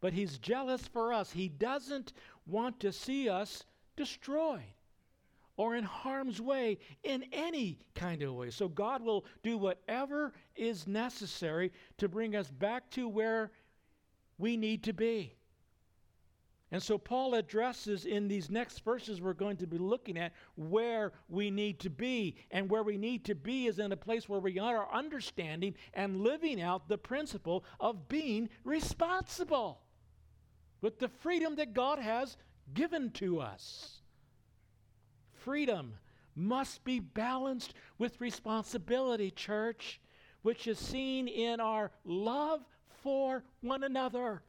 But 0.00 0.14
he's 0.14 0.38
jealous 0.38 0.88
for 0.88 1.12
us. 1.12 1.30
He 1.30 1.48
doesn't 1.48 2.14
want 2.46 2.80
to 2.80 2.92
see 2.92 3.28
us 3.28 3.64
destroyed 3.96 4.62
or 5.60 5.76
in 5.76 5.84
harm's 5.84 6.40
way 6.40 6.78
in 7.02 7.22
any 7.34 7.78
kind 7.94 8.22
of 8.22 8.32
way. 8.32 8.48
So 8.48 8.66
God 8.66 9.02
will 9.02 9.26
do 9.42 9.58
whatever 9.58 10.32
is 10.56 10.86
necessary 10.86 11.70
to 11.98 12.08
bring 12.08 12.34
us 12.34 12.50
back 12.50 12.88
to 12.92 13.06
where 13.06 13.50
we 14.38 14.56
need 14.56 14.82
to 14.84 14.94
be. 14.94 15.34
And 16.72 16.82
so 16.82 16.96
Paul 16.96 17.34
addresses 17.34 18.06
in 18.06 18.26
these 18.26 18.48
next 18.48 18.82
verses 18.82 19.20
we're 19.20 19.34
going 19.34 19.58
to 19.58 19.66
be 19.66 19.76
looking 19.76 20.16
at 20.16 20.32
where 20.56 21.12
we 21.28 21.50
need 21.50 21.78
to 21.80 21.90
be. 21.90 22.36
And 22.50 22.70
where 22.70 22.82
we 22.82 22.96
need 22.96 23.26
to 23.26 23.34
be 23.34 23.66
is 23.66 23.78
in 23.78 23.92
a 23.92 23.98
place 23.98 24.30
where 24.30 24.40
we 24.40 24.58
are 24.58 24.90
understanding 24.90 25.74
and 25.92 26.22
living 26.22 26.62
out 26.62 26.88
the 26.88 26.96
principle 26.96 27.66
of 27.78 28.08
being 28.08 28.48
responsible 28.64 29.82
with 30.80 30.98
the 30.98 31.08
freedom 31.08 31.56
that 31.56 31.74
God 31.74 31.98
has 31.98 32.38
given 32.72 33.10
to 33.10 33.42
us. 33.42 33.99
Freedom 35.40 35.94
must 36.34 36.84
be 36.84 37.00
balanced 37.00 37.74
with 37.98 38.20
responsibility, 38.20 39.30
church, 39.30 40.00
which 40.42 40.66
is 40.66 40.78
seen 40.78 41.28
in 41.28 41.60
our 41.60 41.90
love 42.04 42.60
for 43.02 43.44
one 43.60 43.82
another. 43.82 44.42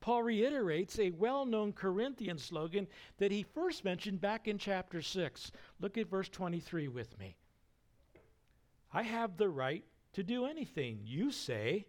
Paul 0.00 0.22
reiterates 0.22 0.98
a 0.98 1.10
well 1.10 1.44
known 1.44 1.72
Corinthian 1.72 2.38
slogan 2.38 2.88
that 3.18 3.30
he 3.30 3.42
first 3.42 3.84
mentioned 3.84 4.20
back 4.20 4.48
in 4.48 4.56
chapter 4.56 5.02
6. 5.02 5.52
Look 5.78 5.98
at 5.98 6.08
verse 6.08 6.28
23 6.28 6.88
with 6.88 7.18
me. 7.18 7.36
I 8.92 9.02
have 9.02 9.36
the 9.36 9.48
right 9.48 9.84
to 10.14 10.22
do 10.22 10.46
anything 10.46 11.00
you 11.04 11.30
say, 11.30 11.86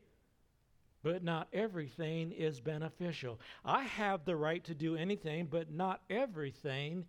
but 1.03 1.23
not 1.23 1.47
everything 1.53 2.31
is 2.31 2.59
beneficial. 2.59 3.39
I 3.65 3.83
have 3.83 4.25
the 4.25 4.35
right 4.35 4.63
to 4.65 4.75
do 4.75 4.95
anything, 4.95 5.47
but 5.47 5.71
not 5.71 6.01
everything 6.09 7.05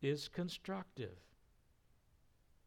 is 0.00 0.28
constructive. 0.28 1.16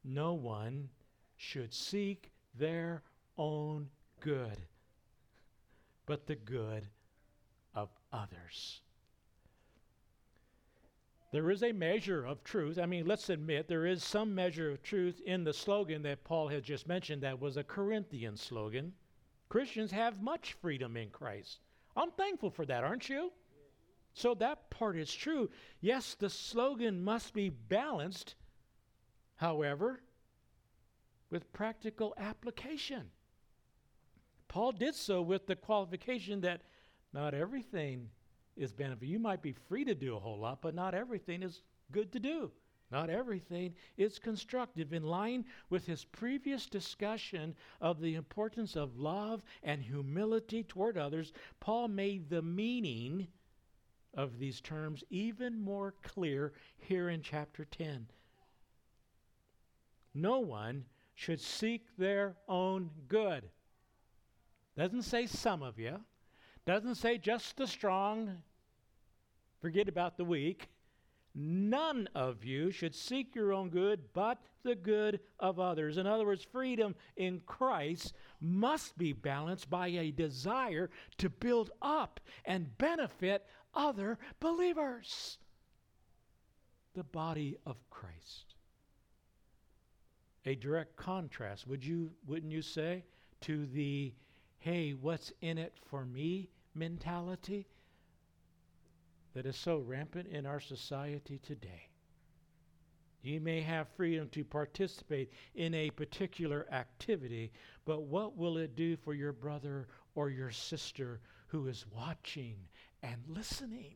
No 0.03 0.33
one 0.33 0.89
should 1.37 1.73
seek 1.73 2.31
their 2.57 3.01
own 3.37 3.89
good, 4.19 4.57
but 6.05 6.27
the 6.27 6.35
good 6.35 6.87
of 7.73 7.89
others. 8.13 8.81
There 11.31 11.51
is 11.51 11.63
a 11.63 11.73
measure 11.73 12.23
of 12.23 12.43
truth. 12.43 12.79
I 12.79 12.85
mean, 12.85 13.07
let's 13.07 13.29
admit 13.29 13.67
there 13.67 13.85
is 13.85 14.03
some 14.03 14.33
measure 14.33 14.71
of 14.71 14.81
truth 14.83 15.19
in 15.25 15.43
the 15.43 15.51
slogan 15.51 16.01
that 16.03 16.23
Paul 16.23 16.47
has 16.47 16.63
just 16.63 16.87
mentioned 16.87 17.23
that 17.23 17.41
was 17.41 17.57
a 17.57 17.63
Corinthian 17.63 18.37
slogan. 18.37 18.93
Christians 19.49 19.91
have 19.91 20.21
much 20.21 20.53
freedom 20.61 20.97
in 20.97 21.09
Christ. 21.09 21.59
I'm 21.95 22.11
thankful 22.11 22.49
for 22.49 22.65
that, 22.65 22.83
aren't 22.83 23.09
you? 23.09 23.31
So 24.13 24.33
that 24.35 24.69
part 24.69 24.97
is 24.97 25.13
true. 25.13 25.49
Yes, 25.81 26.15
the 26.15 26.29
slogan 26.29 27.03
must 27.03 27.33
be 27.33 27.49
balanced, 27.49 28.35
however, 29.35 30.01
with 31.29 31.51
practical 31.53 32.13
application. 32.17 33.11
Paul 34.47 34.71
did 34.71 34.95
so 34.95 35.21
with 35.21 35.47
the 35.47 35.55
qualification 35.55 36.41
that 36.41 36.61
not 37.11 37.33
everything 37.33 38.09
is 38.55 38.71
benefit. 38.71 39.07
You 39.07 39.19
might 39.19 39.41
be 39.41 39.51
free 39.51 39.83
to 39.85 39.95
do 39.95 40.15
a 40.15 40.19
whole 40.19 40.39
lot, 40.39 40.61
but 40.61 40.75
not 40.75 40.93
everything 40.93 41.43
is 41.43 41.61
good 41.91 42.11
to 42.13 42.19
do. 42.19 42.51
Not 42.91 43.09
everything 43.09 43.73
is 43.97 44.19
constructive. 44.19 44.93
In 44.93 45.03
line 45.03 45.45
with 45.69 45.85
his 45.85 46.05
previous 46.05 46.67
discussion 46.67 47.55
of 47.81 47.99
the 47.99 48.15
importance 48.15 48.75
of 48.75 48.97
love 48.97 49.43
and 49.63 49.81
humility 49.81 50.63
toward 50.63 50.97
others, 50.97 51.33
Paul 51.59 51.87
made 51.87 52.29
the 52.29 52.41
meaning 52.41 53.27
of 54.13 54.39
these 54.39 54.61
terms 54.61 55.03
even 55.09 55.59
more 55.59 55.93
clear 56.03 56.53
here 56.77 57.09
in 57.09 57.21
chapter 57.21 57.65
10. 57.65 58.07
No 60.13 60.39
one 60.39 60.85
should 61.15 61.41
seek 61.41 61.85
their 61.97 62.35
own 62.47 62.89
good. 63.07 63.49
Doesn't 64.77 65.03
say 65.03 65.25
some 65.25 65.63
of 65.63 65.79
you. 65.79 65.99
Doesn't 66.65 66.95
say 66.95 67.17
just 67.17 67.57
the 67.57 67.67
strong. 67.67 68.41
Forget 69.61 69.89
about 69.89 70.17
the 70.17 70.25
weak. 70.25 70.69
None 71.37 72.07
of 72.15 72.45
you 72.45 72.71
should 72.71 72.95
seek 72.95 73.35
your 73.35 73.51
own 73.51 73.69
good, 73.69 74.13
but 74.13 74.41
the 74.63 74.73
good 74.73 75.19
of 75.37 75.59
others. 75.59 75.97
In 75.97 76.07
other 76.07 76.25
words, 76.25 76.47
freedom 76.49 76.95
in 77.17 77.41
Christ 77.45 78.13
must 78.39 78.97
be 78.97 79.11
balanced 79.11 79.69
by 79.69 79.87
a 79.87 80.11
desire 80.11 80.89
to 81.17 81.29
build 81.29 81.71
up 81.81 82.21
and 82.45 82.77
benefit 82.77 83.45
other 83.73 84.17
believers. 84.39 85.37
The 86.93 87.03
body 87.03 87.57
of 87.65 87.77
Christ. 87.89 88.55
A 90.45 90.55
direct 90.55 90.95
contrast, 90.95 91.67
would 91.67 91.83
you, 91.83 92.11
wouldn't 92.25 92.53
you 92.53 92.61
say, 92.61 93.03
to 93.41 93.65
the 93.65 94.13
hey, 94.59 94.93
what's 94.93 95.33
in 95.41 95.57
it 95.57 95.73
for 95.85 96.05
me 96.05 96.49
mentality 96.73 97.67
that 99.35 99.45
is 99.45 99.57
so 99.57 99.77
rampant 99.79 100.27
in 100.29 100.45
our 100.45 100.61
society 100.61 101.39
today. 101.43 101.89
You 103.21 103.41
may 103.41 103.61
have 103.61 103.87
freedom 103.97 104.29
to 104.29 104.45
participate 104.45 105.31
in 105.55 105.73
a 105.73 105.89
particular 105.89 106.65
activity, 106.71 107.51
but 107.83 108.03
what 108.03 108.37
will 108.37 108.57
it 108.57 108.75
do 108.75 108.95
for 108.95 109.13
your 109.13 109.33
brother 109.33 109.87
or 110.15 110.29
your 110.29 110.51
sister 110.51 111.19
who 111.47 111.67
is 111.67 111.85
watching 111.93 112.55
and 113.03 113.17
listening? 113.27 113.95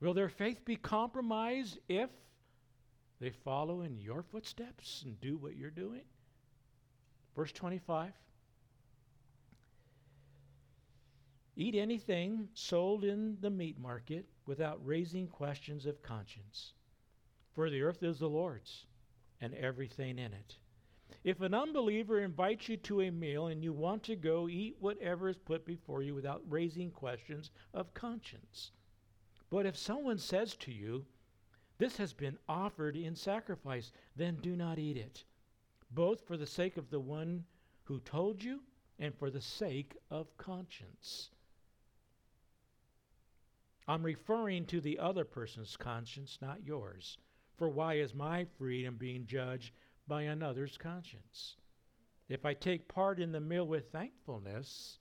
Will 0.00 0.14
their 0.14 0.28
faith 0.28 0.64
be 0.64 0.76
compromised 0.76 1.78
if 1.88 2.10
they 3.18 3.30
follow 3.30 3.80
in 3.80 3.98
your 3.98 4.22
footsteps 4.22 5.02
and 5.04 5.20
do 5.20 5.36
what 5.36 5.56
you're 5.56 5.70
doing? 5.70 6.04
Verse 7.34 7.52
25. 7.52 8.12
Eat 11.60 11.74
anything 11.74 12.48
sold 12.54 13.04
in 13.04 13.36
the 13.42 13.50
meat 13.50 13.78
market 13.78 14.24
without 14.46 14.80
raising 14.82 15.28
questions 15.28 15.84
of 15.84 16.02
conscience. 16.02 16.72
For 17.52 17.68
the 17.68 17.82
earth 17.82 18.02
is 18.02 18.18
the 18.18 18.30
Lord's, 18.30 18.86
and 19.42 19.52
everything 19.52 20.18
in 20.18 20.32
it. 20.32 20.56
If 21.22 21.42
an 21.42 21.52
unbeliever 21.52 22.18
invites 22.20 22.70
you 22.70 22.78
to 22.78 23.02
a 23.02 23.10
meal 23.10 23.48
and 23.48 23.62
you 23.62 23.74
want 23.74 24.02
to 24.04 24.16
go, 24.16 24.48
eat 24.48 24.78
whatever 24.80 25.28
is 25.28 25.36
put 25.36 25.66
before 25.66 26.02
you 26.02 26.14
without 26.14 26.40
raising 26.48 26.90
questions 26.90 27.50
of 27.74 27.92
conscience. 27.92 28.70
But 29.50 29.66
if 29.66 29.76
someone 29.76 30.16
says 30.16 30.56
to 30.60 30.72
you, 30.72 31.04
This 31.76 31.98
has 31.98 32.14
been 32.14 32.38
offered 32.48 32.96
in 32.96 33.14
sacrifice, 33.14 33.92
then 34.16 34.36
do 34.36 34.56
not 34.56 34.78
eat 34.78 34.96
it, 34.96 35.24
both 35.90 36.22
for 36.22 36.38
the 36.38 36.46
sake 36.46 36.78
of 36.78 36.88
the 36.88 37.00
one 37.00 37.44
who 37.82 38.00
told 38.00 38.42
you 38.42 38.62
and 38.98 39.14
for 39.14 39.28
the 39.28 39.42
sake 39.42 39.94
of 40.10 40.34
conscience. 40.38 41.28
I'm 43.90 44.04
referring 44.04 44.66
to 44.66 44.80
the 44.80 45.00
other 45.00 45.24
person's 45.24 45.76
conscience, 45.76 46.38
not 46.40 46.64
yours. 46.64 47.18
For 47.58 47.68
why 47.68 47.94
is 47.94 48.14
my 48.14 48.46
freedom 48.56 48.94
being 48.96 49.26
judged 49.26 49.72
by 50.06 50.22
another's 50.22 50.78
conscience? 50.78 51.56
If 52.28 52.46
I 52.46 52.54
take 52.54 52.86
part 52.86 53.18
in 53.18 53.32
the 53.32 53.40
meal 53.40 53.66
with 53.66 53.90
thankfulness, 53.90 55.00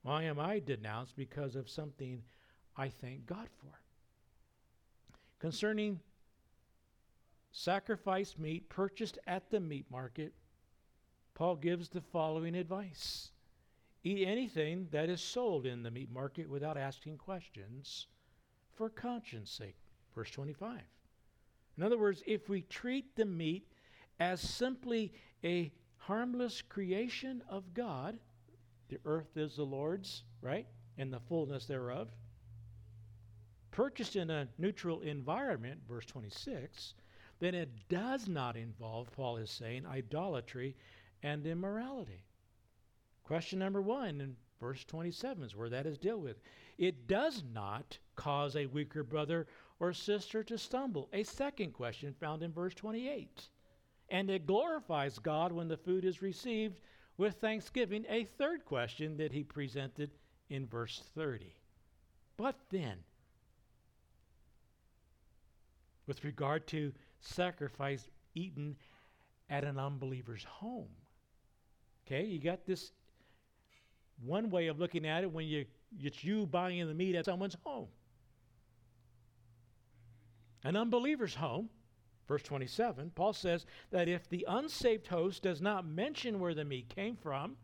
why 0.00 0.22
am 0.22 0.40
I 0.40 0.58
denounced 0.58 1.14
because 1.16 1.54
of 1.54 1.68
something 1.68 2.22
I 2.78 2.88
thank 2.88 3.26
God 3.26 3.48
for? 3.60 3.78
Concerning 5.38 6.00
sacrificed 7.52 8.38
meat 8.38 8.70
purchased 8.70 9.18
at 9.26 9.50
the 9.50 9.60
meat 9.60 9.84
market, 9.90 10.32
Paul 11.34 11.56
gives 11.56 11.90
the 11.90 12.00
following 12.00 12.54
advice 12.54 13.32
Eat 14.02 14.26
anything 14.26 14.88
that 14.92 15.10
is 15.10 15.20
sold 15.20 15.66
in 15.66 15.82
the 15.82 15.90
meat 15.90 16.10
market 16.10 16.48
without 16.48 16.78
asking 16.78 17.18
questions 17.18 18.06
for 18.76 18.88
conscience 18.90 19.50
sake. 19.50 19.76
Verse 20.14 20.30
25. 20.30 20.80
In 21.76 21.82
other 21.82 21.98
words, 21.98 22.22
if 22.26 22.48
we 22.48 22.62
treat 22.62 23.16
the 23.16 23.24
meat 23.24 23.66
as 24.20 24.40
simply 24.40 25.12
a 25.42 25.72
harmless 25.96 26.62
creation 26.62 27.42
of 27.48 27.74
God, 27.74 28.18
the 28.88 28.98
earth 29.04 29.36
is 29.36 29.56
the 29.56 29.64
Lord's, 29.64 30.22
right? 30.40 30.66
And 30.98 31.12
the 31.12 31.20
fullness 31.20 31.66
thereof. 31.66 32.08
Purchased 33.70 34.14
in 34.14 34.30
a 34.30 34.48
neutral 34.56 35.00
environment, 35.00 35.80
verse 35.88 36.06
26, 36.06 36.94
then 37.40 37.54
it 37.54 37.70
does 37.88 38.28
not 38.28 38.56
involve, 38.56 39.10
Paul 39.10 39.38
is 39.38 39.50
saying, 39.50 39.84
idolatry 39.84 40.76
and 41.24 41.44
immorality. 41.44 42.22
Question 43.24 43.58
number 43.58 43.82
one 43.82 44.20
in 44.20 44.36
verse 44.60 44.84
27 44.84 45.42
is 45.42 45.56
where 45.56 45.70
that 45.70 45.86
is 45.86 45.98
dealt 45.98 46.20
with. 46.20 46.36
It 46.78 47.08
does 47.08 47.42
not 47.52 47.98
cause 48.16 48.56
a 48.56 48.66
weaker 48.66 49.02
brother 49.02 49.46
or 49.80 49.92
sister 49.92 50.42
to 50.44 50.58
stumble. 50.58 51.08
A 51.12 51.22
second 51.22 51.72
question 51.72 52.14
found 52.18 52.42
in 52.42 52.52
verse 52.52 52.74
28. 52.74 53.48
And 54.10 54.30
it 54.30 54.46
glorifies 54.46 55.18
God 55.18 55.52
when 55.52 55.68
the 55.68 55.76
food 55.76 56.04
is 56.04 56.22
received 56.22 56.76
with 57.16 57.36
thanksgiving. 57.36 58.04
A 58.08 58.24
third 58.24 58.64
question 58.64 59.16
that 59.16 59.32
he 59.32 59.42
presented 59.42 60.10
in 60.50 60.66
verse 60.66 61.02
30. 61.14 61.54
But 62.36 62.56
then, 62.70 62.98
with 66.06 66.24
regard 66.24 66.66
to 66.68 66.92
sacrifice 67.20 68.08
eaten 68.34 68.76
at 69.48 69.64
an 69.64 69.78
unbeliever's 69.78 70.44
home. 70.44 70.88
Okay, 72.06 72.24
you 72.24 72.38
got 72.38 72.66
this 72.66 72.92
one 74.24 74.50
way 74.50 74.68
of 74.68 74.78
looking 74.78 75.06
at 75.06 75.24
it 75.24 75.32
when 75.32 75.46
you 75.46 75.64
it's 76.00 76.22
you 76.24 76.46
buying 76.46 76.86
the 76.86 76.94
meat 76.94 77.14
at 77.14 77.24
someone's 77.24 77.56
home 77.64 77.88
an 80.64 80.76
unbeliever's 80.76 81.34
home, 81.34 81.68
verse 82.26 82.42
27, 82.42 83.12
Paul 83.14 83.34
says 83.34 83.66
that 83.90 84.08
if 84.08 84.28
the 84.28 84.46
unsaved 84.48 85.06
host 85.06 85.42
does 85.42 85.60
not 85.60 85.86
mention 85.86 86.40
where 86.40 86.54
the 86.54 86.64
meat 86.64 86.88
came 86.88 87.16
from, 87.16 87.56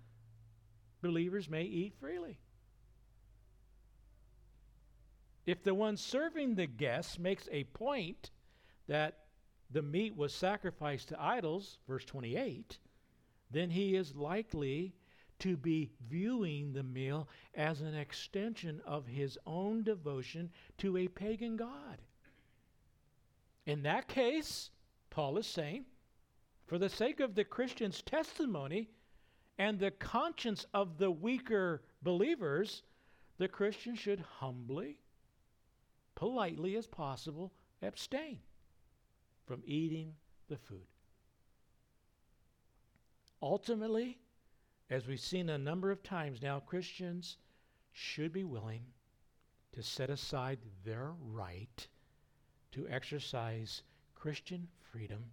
believers 1.01 1.48
may 1.48 1.64
eat 1.64 1.94
freely. 1.98 2.38
If 5.46 5.62
the 5.64 5.74
one 5.74 5.96
serving 5.96 6.55
the 6.55 6.66
guests 6.66 7.18
makes 7.18 7.48
a 7.51 7.64
point 7.64 8.30
that 8.86 9.24
the 9.70 9.82
meat 9.82 10.14
was 10.14 10.34
sacrificed 10.34 11.09
to 11.09 11.20
idols, 11.20 11.78
verse 11.88 12.05
28, 12.05 12.78
then 13.51 13.70
he 13.70 13.96
is 13.96 14.14
likely 14.14 14.94
to 15.38 15.57
be 15.57 15.90
viewing 16.09 16.72
the 16.72 16.82
meal 16.82 17.28
as 17.55 17.80
an 17.80 17.94
extension 17.94 18.82
of 18.84 19.07
his 19.07 19.38
own 19.46 19.82
devotion 19.82 20.51
to 20.78 20.98
a 20.98 21.09
pagan 21.09 21.57
god. 21.57 21.98
In 23.71 23.85
that 23.85 24.09
case, 24.09 24.71
Paul 25.11 25.39
is 25.39 25.47
saying, 25.47 25.85
for 26.66 26.77
the 26.77 26.89
sake 26.89 27.21
of 27.21 27.37
the 27.37 27.45
Christian's 27.45 28.03
testimony 28.03 28.91
and 29.59 29.79
the 29.79 29.93
conscience 29.93 30.66
of 30.75 30.99
the 30.99 31.12
weaker 31.12 31.85
believers, 32.03 32.83
the 33.39 33.47
Christian 33.47 33.95
should 33.95 34.25
humbly, 34.39 34.99
politely 36.16 36.75
as 36.75 36.89
possible, 36.89 37.53
abstain 37.81 38.41
from 39.47 39.62
eating 39.64 40.14
the 40.49 40.59
food. 40.59 40.89
Ultimately, 43.41 44.18
as 44.91 45.07
we've 45.07 45.21
seen 45.21 45.49
a 45.49 45.57
number 45.57 45.93
of 45.93 46.03
times 46.03 46.43
now, 46.43 46.59
Christians 46.59 47.37
should 47.93 48.33
be 48.33 48.43
willing 48.43 48.83
to 49.75 49.81
set 49.81 50.11
aside 50.11 50.59
their 50.85 51.12
right 51.21 51.87
to 52.73 52.89
exercise 52.89 53.83
Christian 54.14 54.68
freedom 54.93 55.25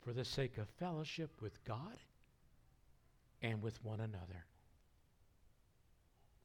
for 0.00 0.12
the 0.12 0.24
sake 0.24 0.58
of 0.58 0.68
fellowship 0.68 1.30
with 1.40 1.62
God 1.64 1.96
and 3.42 3.62
with 3.62 3.82
one 3.84 4.00
another, 4.00 4.44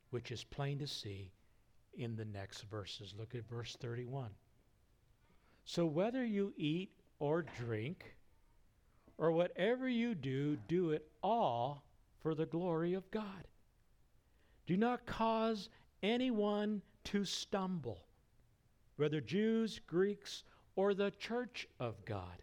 which 0.09 0.31
is 0.31 0.43
plain 0.43 0.79
to 0.79 0.87
see 0.87 1.31
in 1.93 2.15
the 2.15 2.25
next 2.25 2.63
verses. 2.63 3.13
Look 3.17 3.35
at 3.35 3.47
verse 3.47 3.77
31. 3.79 4.29
So 5.65 5.85
whether 5.85 6.25
you 6.25 6.53
eat 6.57 6.91
or 7.19 7.43
drink, 7.43 8.15
or 9.21 9.31
whatever 9.31 9.87
you 9.87 10.15
do, 10.15 10.57
do 10.67 10.89
it 10.89 11.07
all 11.21 11.83
for 12.21 12.33
the 12.33 12.47
glory 12.47 12.95
of 12.95 13.09
God. 13.11 13.47
Do 14.65 14.75
not 14.75 15.05
cause 15.05 15.69
anyone 16.01 16.81
to 17.03 17.23
stumble, 17.23 17.99
whether 18.95 19.21
Jews, 19.21 19.79
Greeks, 19.87 20.43
or 20.75 20.93
the 20.93 21.11
church 21.11 21.67
of 21.79 22.05
God, 22.05 22.41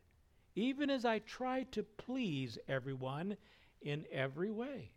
even 0.54 0.90
as 0.90 1.04
I 1.04 1.20
try 1.20 1.64
to 1.72 1.82
please 1.82 2.58
everyone 2.68 3.36
in 3.80 4.04
every 4.12 4.50
way. 4.50 4.92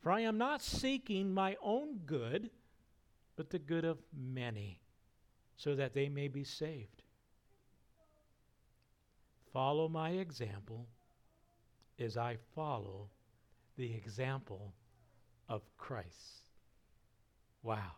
For 0.00 0.10
I 0.12 0.20
am 0.20 0.38
not 0.38 0.62
seeking 0.62 1.32
my 1.32 1.56
own 1.62 2.00
good, 2.06 2.50
but 3.36 3.50
the 3.50 3.58
good 3.58 3.84
of 3.84 3.98
many, 4.16 4.80
so 5.56 5.74
that 5.74 5.94
they 5.94 6.08
may 6.08 6.28
be 6.28 6.44
saved. 6.44 7.02
Follow 9.52 9.88
my 9.88 10.10
example 10.10 10.86
as 11.98 12.16
I 12.16 12.36
follow 12.54 13.08
the 13.76 13.94
example 13.94 14.74
of 15.48 15.62
Christ. 15.76 16.50
Wow. 17.62 17.92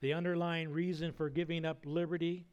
The 0.00 0.12
underlying 0.12 0.68
reason 0.70 1.12
for 1.12 1.30
giving 1.30 1.64
up 1.64 1.78
liberty 1.84 2.46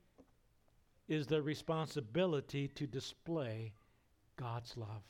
is 1.08 1.28
the 1.28 1.42
responsibility 1.42 2.70
to 2.70 2.88
display 2.88 3.74
God's 4.38 4.78
love. 4.78 5.04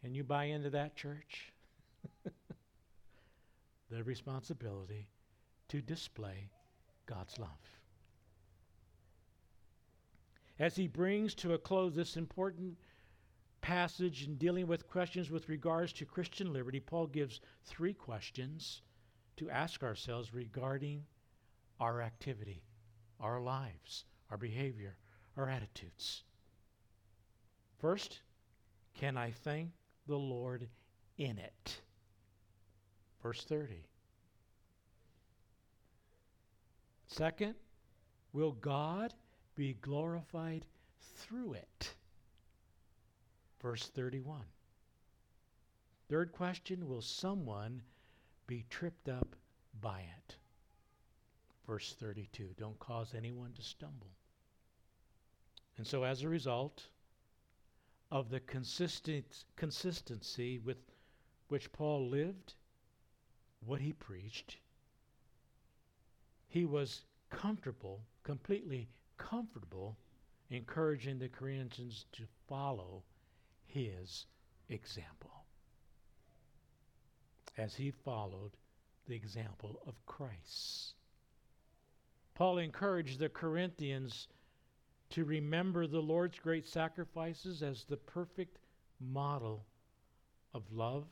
Can 0.00 0.14
you 0.14 0.24
buy 0.24 0.44
into 0.44 0.70
that, 0.70 0.96
church? 0.96 1.52
the 3.90 4.04
responsibility 4.04 5.08
to 5.68 5.80
display 5.80 6.50
God's 7.06 7.38
love. 7.38 7.48
As 10.58 10.76
he 10.76 10.86
brings 10.86 11.34
to 11.36 11.54
a 11.54 11.58
close 11.58 11.94
this 11.94 12.16
important 12.16 12.78
passage 13.60 14.24
in 14.24 14.36
dealing 14.36 14.66
with 14.66 14.88
questions 14.88 15.30
with 15.30 15.48
regards 15.48 15.92
to 15.94 16.04
Christian 16.04 16.52
liberty, 16.52 16.80
Paul 16.80 17.06
gives 17.06 17.40
three 17.64 17.94
questions 17.94 18.82
to 19.36 19.50
ask 19.50 19.82
ourselves 19.82 20.34
regarding 20.34 21.04
our 21.80 22.02
activity, 22.02 22.62
our 23.20 23.40
lives, 23.40 24.04
our 24.30 24.36
behavior, 24.36 24.96
our 25.36 25.48
attitudes. 25.48 26.22
First, 27.78 28.20
can 28.94 29.16
I 29.16 29.30
thank 29.30 29.70
the 30.06 30.18
Lord 30.18 30.68
in 31.18 31.38
it? 31.38 31.80
Verse 33.22 33.44
30. 33.44 33.84
Second, 37.06 37.54
will 38.32 38.52
God 38.52 39.12
be 39.54 39.74
glorified 39.80 40.64
through 41.16 41.54
it? 41.54 41.94
Verse 43.60 43.88
31. 43.94 44.40
Third 46.08 46.32
question, 46.32 46.88
will 46.88 47.02
someone 47.02 47.82
be 48.52 48.66
tripped 48.68 49.08
up 49.08 49.34
by 49.80 50.00
it? 50.00 50.36
Verse 51.66 51.96
32. 51.98 52.50
Don't 52.58 52.78
cause 52.78 53.14
anyone 53.16 53.50
to 53.54 53.62
stumble. 53.62 54.10
And 55.78 55.86
so, 55.86 56.04
as 56.04 56.22
a 56.22 56.28
result 56.28 56.82
of 58.10 58.28
the 58.28 58.40
consistent, 58.40 59.46
consistency 59.56 60.58
with 60.58 60.76
which 61.48 61.72
Paul 61.72 62.10
lived, 62.10 62.52
what 63.64 63.80
he 63.80 63.94
preached, 63.94 64.58
he 66.50 66.66
was 66.66 67.04
comfortable, 67.30 68.02
completely 68.22 68.86
comfortable, 69.16 69.96
encouraging 70.50 71.18
the 71.18 71.30
Corinthians 71.30 72.04
to 72.12 72.24
follow 72.46 73.02
his 73.64 74.26
example 74.68 75.41
as 77.58 77.74
he 77.74 77.90
followed 77.90 78.52
the 79.06 79.14
example 79.14 79.80
of 79.86 79.94
Christ. 80.06 80.94
Paul 82.34 82.58
encouraged 82.58 83.18
the 83.18 83.28
Corinthians 83.28 84.28
to 85.10 85.24
remember 85.24 85.86
the 85.86 86.00
Lord's 86.00 86.38
great 86.38 86.66
sacrifices 86.66 87.62
as 87.62 87.84
the 87.84 87.96
perfect 87.96 88.58
model 89.00 89.66
of 90.54 90.62
love 90.72 91.04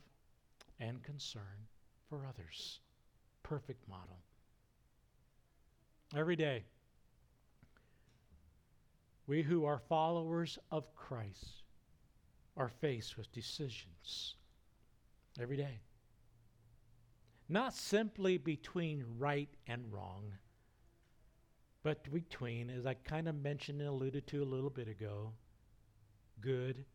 and 0.79 1.03
concern 1.03 1.67
for 2.09 2.25
others. 2.25 2.79
Perfect 3.43 3.87
model. 3.87 4.17
Every 6.15 6.35
day, 6.35 6.65
we 9.27 9.43
who 9.43 9.65
are 9.65 9.79
followers 9.87 10.57
of 10.71 10.93
Christ 10.95 11.63
are 12.57 12.69
faced 12.69 13.17
with 13.17 13.31
decisions 13.31 14.35
every 15.39 15.57
day. 15.57 15.79
Not 17.51 17.73
simply 17.73 18.37
between 18.37 19.03
right 19.19 19.49
and 19.67 19.91
wrong, 19.91 20.31
but 21.83 22.09
between, 22.09 22.69
as 22.69 22.85
I 22.85 22.93
kind 22.93 23.27
of 23.27 23.35
mentioned 23.35 23.81
and 23.81 23.89
alluded 23.89 24.25
to 24.27 24.41
a 24.41 24.45
little 24.45 24.69
bit 24.69 24.87
ago, 24.87 25.33
good, 26.39 26.85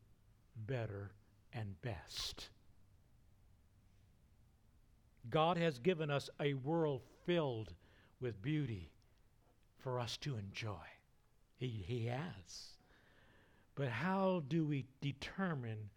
better, 0.56 1.10
and 1.52 1.78
best. 1.82 2.48
God 5.28 5.58
has 5.58 5.78
given 5.78 6.10
us 6.10 6.30
a 6.40 6.54
world 6.54 7.02
filled 7.26 7.74
with 8.18 8.40
beauty 8.40 8.90
for 9.76 10.00
us 10.00 10.16
to 10.22 10.38
enjoy. 10.38 10.86
He, 11.58 11.84
he 11.86 12.06
has. 12.06 12.78
But 13.74 13.88
how 13.88 14.42
do 14.48 14.64
we 14.64 14.86
determine 15.02 15.90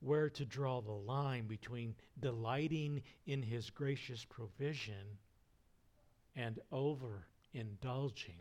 where 0.00 0.28
to 0.30 0.44
draw 0.44 0.80
the 0.80 0.92
line 0.92 1.46
between 1.46 1.94
delighting 2.20 3.02
in 3.26 3.42
His 3.42 3.70
gracious 3.70 4.24
provision 4.24 5.18
and 6.36 6.58
overindulging 6.72 8.40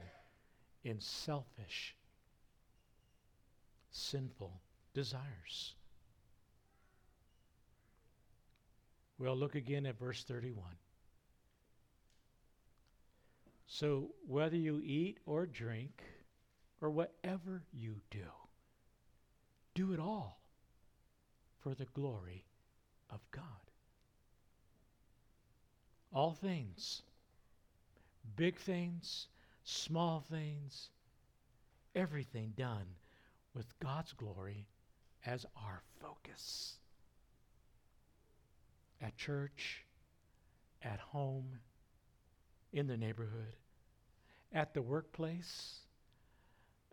in 0.84 1.00
selfish, 1.00 1.96
sinful 3.92 4.62
desires? 4.94 5.76
Well, 9.18 9.36
look 9.38 9.56
again 9.56 9.86
at 9.86 9.98
verse 9.98 10.24
31. 10.24 10.64
So, 13.68 14.12
whether 14.28 14.58
you 14.58 14.82
eat 14.84 15.20
or 15.26 15.46
drink, 15.46 16.04
or 16.82 16.92
whatever 16.92 17.64
you 17.72 17.96
do, 18.12 18.28
do 19.74 19.94
it 19.94 20.00
all 20.00 20.43
for 21.64 21.74
the 21.74 21.88
glory 21.94 22.44
of 23.10 23.20
God. 23.32 23.44
All 26.12 26.34
things, 26.34 27.02
big 28.36 28.60
things, 28.60 29.28
small 29.64 30.24
things, 30.30 30.90
everything 31.96 32.54
done 32.58 32.86
with 33.56 33.68
God's 33.80 34.14
glory 34.14 34.68
as 35.26 35.46
our 35.56 35.82
focus. 36.02 36.78
At 39.02 39.18
church, 39.18 39.86
at 40.84 41.00
home, 41.00 41.60
in 42.74 42.88
the 42.88 42.98
neighborhood, 42.98 43.56
at 44.52 44.74
the 44.74 44.82
workplace, 44.82 45.80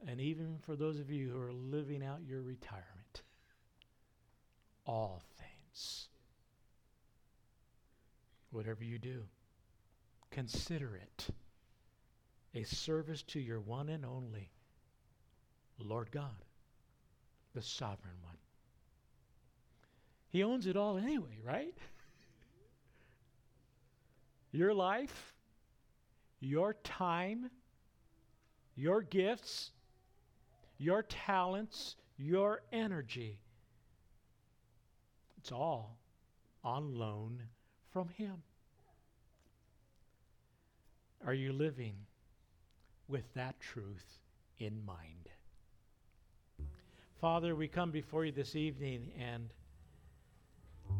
and 0.07 0.21
even 0.21 0.59
for 0.65 0.77
those 0.77 0.99
of 0.99 1.11
you 1.11 1.31
who 1.31 1.41
are 1.41 1.53
living 1.53 2.05
out 2.05 2.21
your 2.27 2.43
retirement. 2.43 3.00
All 4.87 5.23
things. 5.39 6.09
Whatever 8.51 8.85
you 8.85 8.99
do, 8.99 9.23
consider 10.31 10.97
it 10.97 11.29
a 12.55 12.65
service 12.65 13.23
to 13.23 13.41
your 13.41 13.61
one 13.61 13.89
and 13.89 14.05
only 14.05 14.51
Lord 15.79 16.11
God, 16.11 16.45
the 17.55 17.63
sovereign 17.63 18.17
one. 18.23 18.37
He 20.29 20.45
owns 20.45 20.67
it 20.67 20.77
all 20.77 20.99
anyway, 20.99 21.39
right? 21.45 21.75
your 24.53 24.75
life, 24.75 25.35
your 26.41 26.75
time, 26.85 27.51
your 28.77 29.03
gifts, 29.03 29.71
your 30.79 31.03
talents, 31.03 31.97
your 32.17 32.63
energy. 32.73 33.39
It's 35.41 35.53
all 35.53 35.97
on 36.63 36.95
loan 36.95 37.43
from 37.89 38.11
Him. 38.11 38.43
Are 41.27 41.33
you 41.33 41.55
living 41.55 41.95
with 43.09 43.25
that 43.33 43.59
truth 43.59 44.21
in 44.59 44.85
mind? 44.85 45.31
Father, 47.23 47.55
we 47.55 47.69
come 47.69 47.91
before 47.91 48.27
you 48.27 48.33
this 48.33 48.55
evening, 48.55 49.13
and 49.19 49.49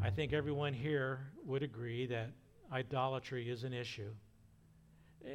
I 0.03 0.09
think 0.09 0.33
everyone 0.33 0.73
here 0.73 1.21
would 1.45 1.63
agree 1.63 2.07
that 2.07 2.31
idolatry 2.73 3.51
is 3.51 3.65
an 3.65 3.75
issue. 3.75 4.11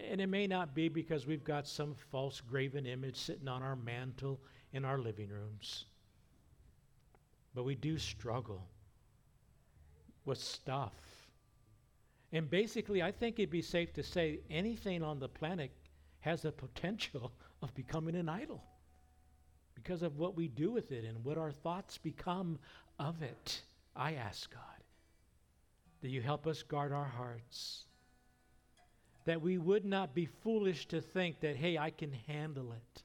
And 0.10 0.20
it 0.20 0.28
may 0.28 0.48
not 0.48 0.74
be 0.74 0.90
because 0.90 1.28
we've 1.28 1.44
got 1.44 1.68
some 1.68 1.94
false 2.10 2.42
graven 2.42 2.88
image 2.88 3.18
sitting 3.18 3.48
on 3.48 3.62
our 3.62 3.76
mantle 3.76 4.40
in 4.74 4.84
our 4.84 4.98
living 4.98 5.30
rooms. 5.30 5.86
But 7.54 7.66
we 7.66 7.76
do 7.76 8.00
struggle 8.00 8.68
with 10.26 10.38
stuff. 10.38 10.94
And 12.32 12.50
basically, 12.50 13.02
I 13.02 13.12
think 13.12 13.40
it'd 13.40 13.50
be 13.50 13.62
safe 13.62 13.94
to 13.94 14.04
say 14.04 14.40
anything 14.50 15.04
on 15.04 15.20
the 15.20 15.30
planet 15.30 15.72
has 16.20 16.42
the 16.42 16.52
potential 16.52 17.32
of 17.62 17.74
becoming 17.76 18.16
an 18.16 18.30
idol 18.30 18.64
because 19.76 20.02
of 20.02 20.18
what 20.18 20.36
we 20.36 20.48
do 20.48 20.72
with 20.72 20.92
it 20.92 21.06
and 21.06 21.24
what 21.24 21.38
our 21.38 21.52
thoughts 21.52 21.98
become 21.98 22.60
of 23.00 23.22
it. 23.22 23.62
I 23.96 24.14
ask 24.14 24.52
God 24.52 24.62
that 26.02 26.10
you 26.10 26.22
help 26.22 26.48
us 26.48 26.64
guard 26.64 26.92
our 26.92 27.06
hearts 27.06 27.86
that 29.26 29.42
we 29.42 29.58
would 29.58 29.86
not 29.86 30.14
be 30.14 30.28
foolish 30.44 30.88
to 30.88 31.02
think 31.02 31.40
that, 31.42 31.56
hey, 31.56 31.78
I 31.78 31.90
can 31.90 32.12
handle 32.28 32.72
it. 32.72 33.04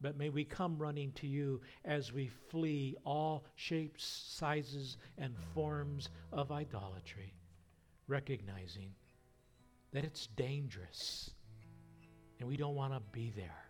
But 0.00 0.16
may 0.16 0.28
we 0.28 0.44
come 0.44 0.78
running 0.78 1.12
to 1.12 1.26
you 1.26 1.60
as 1.84 2.12
we 2.12 2.28
flee 2.50 2.96
all 3.04 3.44
shapes, 3.54 4.04
sizes, 4.04 4.98
and 5.16 5.34
forms 5.54 6.10
of 6.32 6.52
idolatry, 6.52 7.32
recognizing 8.06 8.92
that 9.92 10.04
it's 10.04 10.26
dangerous 10.36 11.30
and 12.38 12.48
we 12.48 12.56
don't 12.56 12.74
want 12.74 12.92
to 12.92 13.00
be 13.12 13.32
there. 13.34 13.64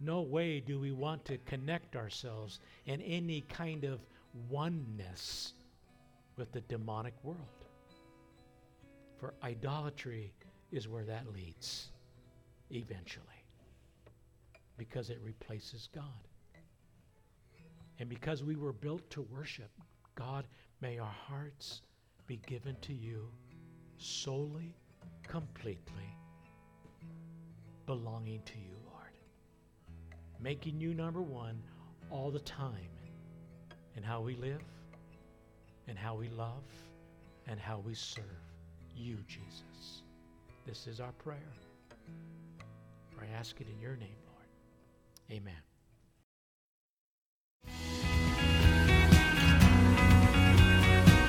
No 0.00 0.20
way 0.20 0.60
do 0.60 0.78
we 0.78 0.92
want 0.92 1.24
to 1.24 1.38
connect 1.38 1.96
ourselves 1.96 2.60
in 2.86 3.00
any 3.00 3.40
kind 3.42 3.84
of 3.84 4.00
oneness 4.48 5.54
with 6.36 6.52
the 6.52 6.60
demonic 6.62 7.14
world. 7.22 7.38
For 9.18 9.34
idolatry 9.42 10.32
is 10.70 10.86
where 10.86 11.04
that 11.04 11.32
leads 11.32 11.88
eventually 12.70 13.37
because 14.78 15.10
it 15.10 15.20
replaces 15.22 15.88
God. 15.94 16.04
And 17.98 18.08
because 18.08 18.44
we 18.44 18.56
were 18.56 18.72
built 18.72 19.10
to 19.10 19.22
worship, 19.22 19.70
God, 20.14 20.46
may 20.80 20.98
our 20.98 21.14
hearts 21.26 21.82
be 22.26 22.40
given 22.46 22.76
to 22.82 22.94
you 22.94 23.28
solely, 23.98 24.76
completely, 25.26 26.16
belonging 27.86 28.40
to 28.44 28.58
you, 28.58 28.76
Lord. 28.84 29.12
Making 30.40 30.80
you 30.80 30.94
number 30.94 31.22
one 31.22 31.60
all 32.10 32.30
the 32.30 32.38
time 32.38 32.88
in 33.96 34.02
how 34.04 34.20
we 34.20 34.36
live, 34.36 34.62
and 35.88 35.98
how 35.98 36.14
we 36.14 36.28
love, 36.28 36.62
and 37.48 37.58
how 37.58 37.78
we 37.84 37.94
serve 37.94 38.22
you, 38.94 39.16
Jesus. 39.26 40.02
This 40.66 40.86
is 40.86 41.00
our 41.00 41.12
prayer. 41.12 41.52
I 43.20 43.26
ask 43.36 43.60
it 43.60 43.66
in 43.68 43.80
your 43.80 43.96
name. 43.96 44.27
Amen. 45.30 45.54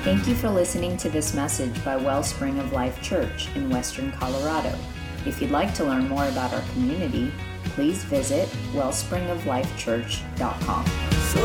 Thank 0.02 0.26
you 0.26 0.34
for 0.34 0.48
listening 0.48 0.96
to 0.96 1.10
this 1.10 1.34
message 1.34 1.84
by 1.84 1.96
Wellspring 1.96 2.58
of 2.58 2.72
Life 2.72 3.02
Church 3.02 3.54
in 3.54 3.68
Western 3.68 4.10
Colorado. 4.12 4.74
If 5.26 5.42
you'd 5.42 5.50
like 5.50 5.74
to 5.74 5.84
learn 5.84 6.08
more 6.08 6.26
about 6.28 6.54
our 6.54 6.62
community, 6.72 7.30
please 7.64 8.02
visit 8.04 8.48
wellspringoflifechurch.com. 8.72 10.86
So 10.86 11.40